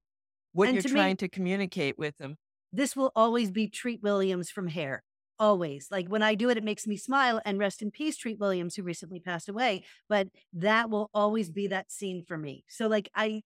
[0.54, 2.38] what And you're to trying me, to communicate with them.
[2.72, 5.02] this will always be Treat Williams from Hair.
[5.38, 5.88] Always.
[5.90, 7.40] Like when I do it, it makes me smile.
[7.44, 9.84] And rest in peace, Treat Williams, who recently passed away.
[10.08, 12.64] But that will always be that scene for me.
[12.68, 13.42] So, like, I,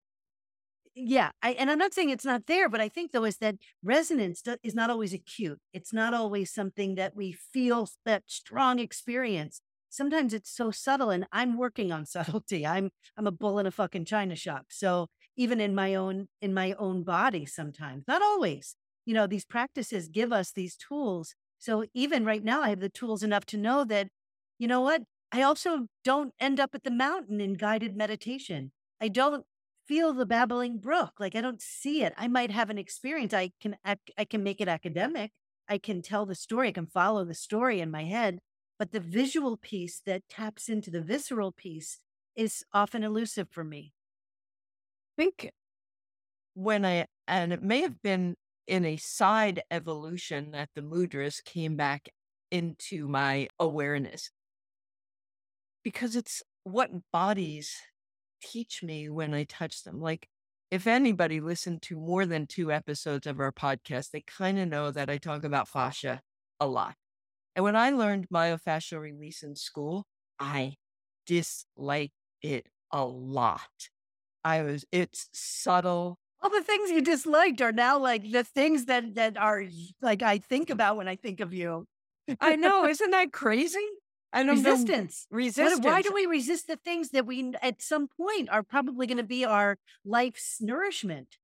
[0.95, 3.57] yeah, I, and I'm not saying it's not there, but I think though is that
[3.83, 5.61] resonance do- is not always acute.
[5.73, 9.61] It's not always something that we feel that strong experience.
[9.91, 12.67] Sometimes it's so subtle, and I'm working on subtlety.
[12.67, 14.67] I'm I'm a bull in a fucking china shop.
[14.71, 15.09] So
[15.39, 18.77] even in my own in my own body, sometimes not always.
[19.07, 21.35] You know, these practices give us these tools.
[21.59, 24.09] So even right now, I have the tools enough to know that,
[24.59, 25.05] you know what?
[25.33, 28.73] I also don't end up at the mountain in guided meditation.
[29.01, 29.47] I don't
[29.87, 31.13] feel the babbling brook.
[31.19, 32.13] Like I don't see it.
[32.19, 33.33] I might have an experience.
[33.33, 35.31] I can I can make it academic.
[35.69, 36.69] I can tell the story.
[36.69, 38.41] I can follow the story in my head.
[38.79, 41.99] But the visual piece that taps into the visceral piece
[42.37, 43.93] is often elusive for me.
[45.19, 45.51] Think
[46.55, 51.77] when I and it may have been in a side evolution that the mudras came
[51.77, 52.09] back
[52.51, 54.31] into my awareness
[55.83, 57.77] because it's what bodies
[58.43, 60.01] teach me when I touch them.
[60.01, 60.29] Like,
[60.71, 64.91] if anybody listened to more than two episodes of our podcast, they kind of know
[64.91, 66.21] that I talk about fascia
[66.61, 66.95] a lot.
[67.57, 70.07] And when I learned myofascial release in school,
[70.39, 70.77] I
[71.27, 73.91] disliked it a lot.
[74.49, 76.19] I was, it's subtle.
[76.41, 79.65] All the things you disliked are now like the things that that are
[80.01, 80.73] like I think mm.
[80.73, 81.87] about when I think of you.
[82.41, 83.87] I know, isn't that crazy?
[84.33, 84.53] I know.
[84.53, 85.27] Resistance.
[85.31, 85.85] Resistance.
[85.85, 89.23] why do we resist the things that we at some point are probably going to
[89.23, 91.37] be our life's nourishment?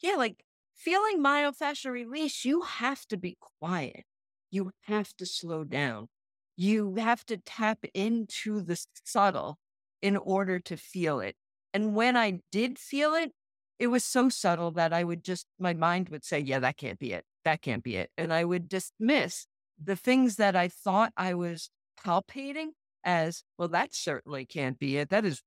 [0.00, 0.44] Yeah, like
[0.76, 4.04] feeling myofascial release, you have to be quiet.
[4.50, 6.08] You have to slow down.
[6.56, 9.58] You have to tap into the subtle
[10.02, 11.36] in order to feel it.
[11.74, 13.32] And when I did feel it,
[13.80, 16.98] it was so subtle that I would just, my mind would say, yeah, that can't
[16.98, 17.24] be it.
[17.44, 18.10] That can't be it.
[18.16, 19.46] And I would dismiss
[19.82, 21.70] the things that I thought I was
[22.02, 22.68] palpating
[23.02, 25.10] as, well, that certainly can't be it.
[25.10, 25.42] That is,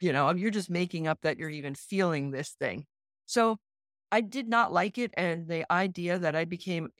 [0.00, 2.86] you know, you're just making up that you're even feeling this thing.
[3.26, 3.58] So
[4.12, 5.10] I did not like it.
[5.16, 6.90] And the idea that I became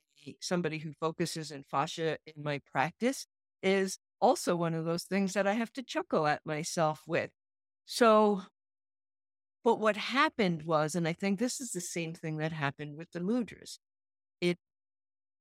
[0.41, 3.27] somebody who focuses in fascia in my practice
[3.63, 7.31] is also one of those things that I have to chuckle at myself with.
[7.85, 8.43] So,
[9.67, 13.11] but what happened was, and I think this is the same thing that happened with
[13.11, 13.79] the mudras,
[14.41, 14.59] it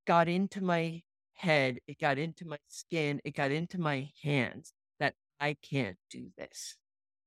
[0.07, 1.03] got into my
[1.33, 6.31] head, it got into my skin, it got into my hands that I can't do
[6.39, 6.75] this.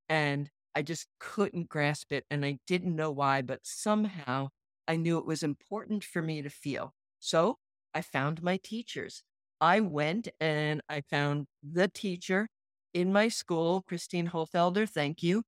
[0.08, 2.24] And I just couldn't grasp it.
[2.32, 4.48] And I didn't know why, but somehow
[4.88, 6.94] I knew it was important for me to feel.
[7.20, 7.58] So
[7.94, 9.22] I found my teachers.
[9.60, 12.48] I went and I found the teacher
[12.92, 15.44] in my school, Christine Holfelder, thank you,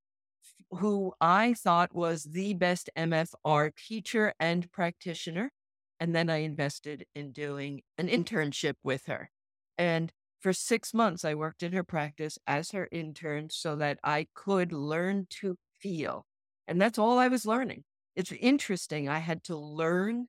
[0.71, 5.51] who I thought was the best MFR teacher and practitioner.
[5.99, 9.31] And then I invested in doing an internship with her.
[9.77, 14.27] And for six months, I worked in her practice as her intern so that I
[14.35, 16.27] could learn to feel.
[16.67, 17.85] And that's all I was learning.
[18.17, 19.09] It's interesting.
[19.09, 20.29] I had to learn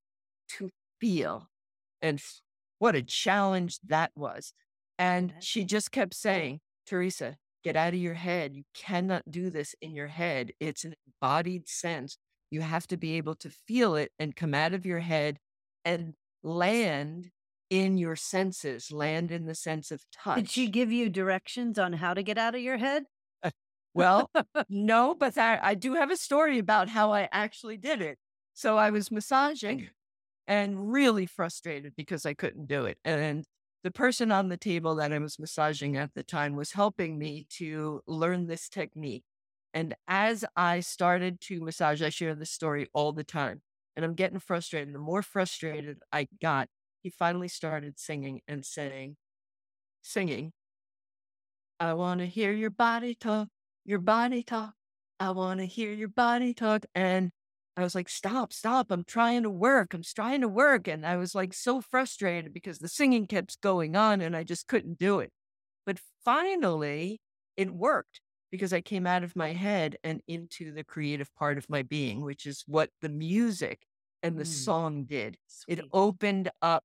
[0.58, 0.70] to
[1.00, 1.50] feel.
[2.02, 2.22] And
[2.80, 4.54] what a challenge that was.
[4.98, 8.55] And she just kept saying, Teresa, get out of your head.
[8.55, 10.51] You cannot do this in your head.
[10.59, 12.18] It's an embodied sense.
[12.49, 15.38] You have to be able to feel it and come out of your head
[15.86, 17.30] and land
[17.70, 20.36] in your senses, land in the sense of touch.
[20.36, 23.05] Did she give you directions on how to get out of your head?
[23.41, 23.51] Uh,
[23.93, 24.30] well,
[24.70, 28.18] no, but I, I do have a story about how I actually did it.
[28.53, 29.89] So I was massaging mm.
[30.47, 32.97] and really frustrated because I couldn't do it.
[33.05, 33.45] And
[33.84, 37.48] the person on the table that I was massaging at the time was helping me
[37.58, 39.24] to learn this technique.
[39.74, 43.62] And as I started to massage, I share this story all the time,
[43.96, 44.94] and I'm getting frustrated.
[44.94, 46.68] The more frustrated I got,
[47.02, 49.16] he finally started singing and saying,
[50.02, 50.52] singing,
[51.80, 53.48] I want to hear your body talk,
[53.86, 54.74] your body talk.
[55.20, 56.86] I want to hear your body talk.
[56.94, 57.32] And
[57.78, 58.91] I was like, stop, stop.
[58.91, 59.93] I'm trying to work.
[59.93, 60.88] I'm trying to work.
[60.88, 64.67] And I was like so frustrated because the singing kept going on and I just
[64.67, 65.32] couldn't do it.
[65.86, 67.22] But finally,
[67.55, 68.19] it worked
[68.51, 72.22] because I came out of my head and into the creative part of my being,
[72.22, 73.80] which is what the music
[74.22, 74.47] and the mm.
[74.47, 75.38] song did.
[75.47, 75.80] Sweet.
[75.80, 76.84] It opened up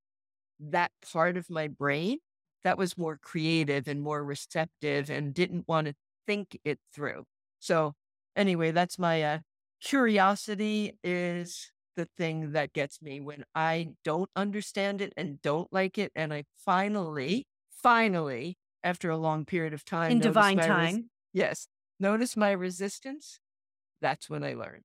[0.61, 2.19] that part of my brain
[2.65, 5.95] that was more creative and more receptive and didn't want to
[6.27, 7.25] think it through.
[7.59, 7.95] So,
[8.35, 9.39] anyway, that's my uh,
[9.81, 15.99] curiosity is the thing that gets me when I don't understand it and don't like
[15.99, 16.13] it.
[16.15, 21.01] And I finally, finally, after a long period of time, in divine time, res-
[21.33, 21.69] yes,
[21.99, 23.41] notice my resistance.
[24.01, 24.83] That's when I learn.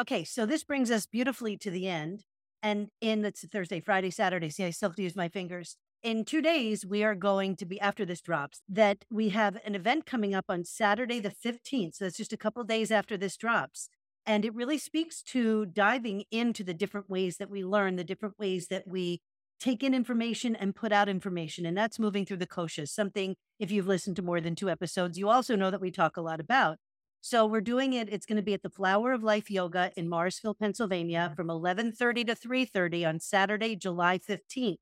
[0.00, 2.24] Okay, so this brings us beautifully to the end.
[2.62, 4.48] And in it's Thursday, Friday, Saturday.
[4.50, 5.76] See, I still have to use my fingers.
[6.02, 8.62] In two days, we are going to be after this drops.
[8.68, 11.94] That we have an event coming up on Saturday the fifteenth.
[11.96, 13.88] So that's just a couple days after this drops
[14.26, 18.38] and it really speaks to diving into the different ways that we learn, the different
[18.38, 19.20] ways that we
[19.60, 21.66] take in information and put out information.
[21.66, 25.18] And that's moving through the koshas, something, if you've listened to more than two episodes,
[25.18, 26.78] you also know that we talk a lot about.
[27.20, 28.12] So we're doing it.
[28.12, 32.24] It's going to be at the Flower of Life Yoga in Morrisville, Pennsylvania from 1130
[32.24, 34.76] to 330 on Saturday, July 15th.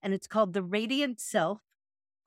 [0.00, 1.58] And it's called The Radiant Self,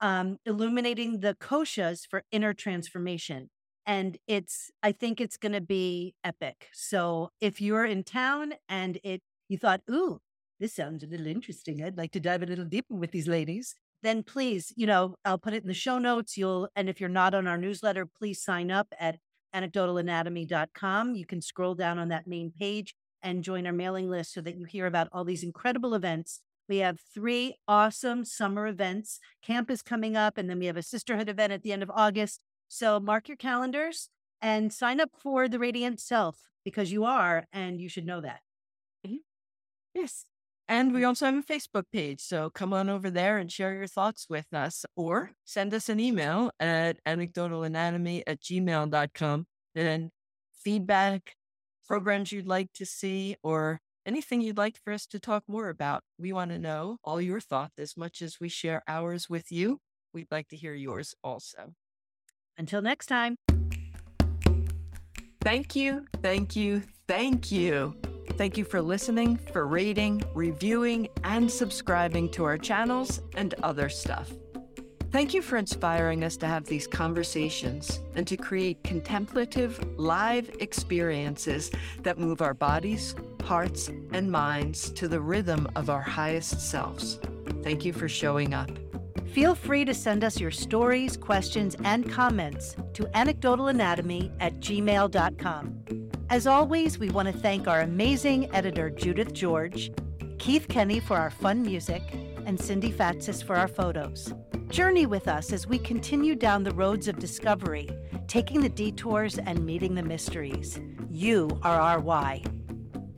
[0.00, 3.48] um, illuminating the koshas for inner transformation
[3.86, 6.68] and it's i think it's going to be epic.
[6.72, 10.20] So if you're in town and it you thought ooh
[10.60, 11.82] this sounds a little interesting.
[11.82, 15.38] I'd like to dive a little deeper with these ladies then please you know i'll
[15.38, 16.36] put it in the show notes.
[16.36, 19.16] You'll and if you're not on our newsletter please sign up at
[19.54, 24.40] anecdotalanatomy.com you can scroll down on that main page and join our mailing list so
[24.40, 26.40] that you hear about all these incredible events.
[26.68, 29.20] We have three awesome summer events.
[29.44, 31.90] Camp is coming up and then we have a sisterhood event at the end of
[31.94, 32.40] august
[32.72, 34.08] so mark your calendars
[34.40, 38.40] and sign up for the Radiant Self because you are, and you should know that.
[39.06, 39.16] Mm-hmm.
[39.94, 40.24] Yes.
[40.68, 42.22] And we also have a Facebook page.
[42.22, 46.00] So come on over there and share your thoughts with us or send us an
[46.00, 50.10] email at anecdotalanatomy at gmail.com and
[50.54, 51.34] feedback,
[51.86, 56.04] programs you'd like to see, or anything you'd like for us to talk more about.
[56.18, 59.80] We want to know all your thoughts as much as we share ours with you.
[60.14, 61.74] We'd like to hear yours also.
[62.62, 63.34] Until next time.
[65.40, 67.96] Thank you, thank you, thank you.
[68.38, 74.30] Thank you for listening, for rating, reviewing, and subscribing to our channels and other stuff.
[75.10, 81.72] Thank you for inspiring us to have these conversations and to create contemplative, live experiences
[82.04, 87.18] that move our bodies, hearts, and minds to the rhythm of our highest selves.
[87.62, 88.70] Thank you for showing up.
[89.32, 96.10] Feel free to send us your stories, questions, and comments to anecdotalanatomy at gmail.com.
[96.28, 99.90] As always, we want to thank our amazing editor, Judith George,
[100.38, 102.02] Keith Kenny for our fun music,
[102.44, 104.34] and Cindy Fatsis for our photos.
[104.68, 107.88] Journey with us as we continue down the roads of discovery,
[108.28, 110.80] taking the detours and meeting the mysteries.
[111.10, 112.42] You are our why.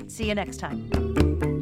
[0.08, 1.53] See you next time.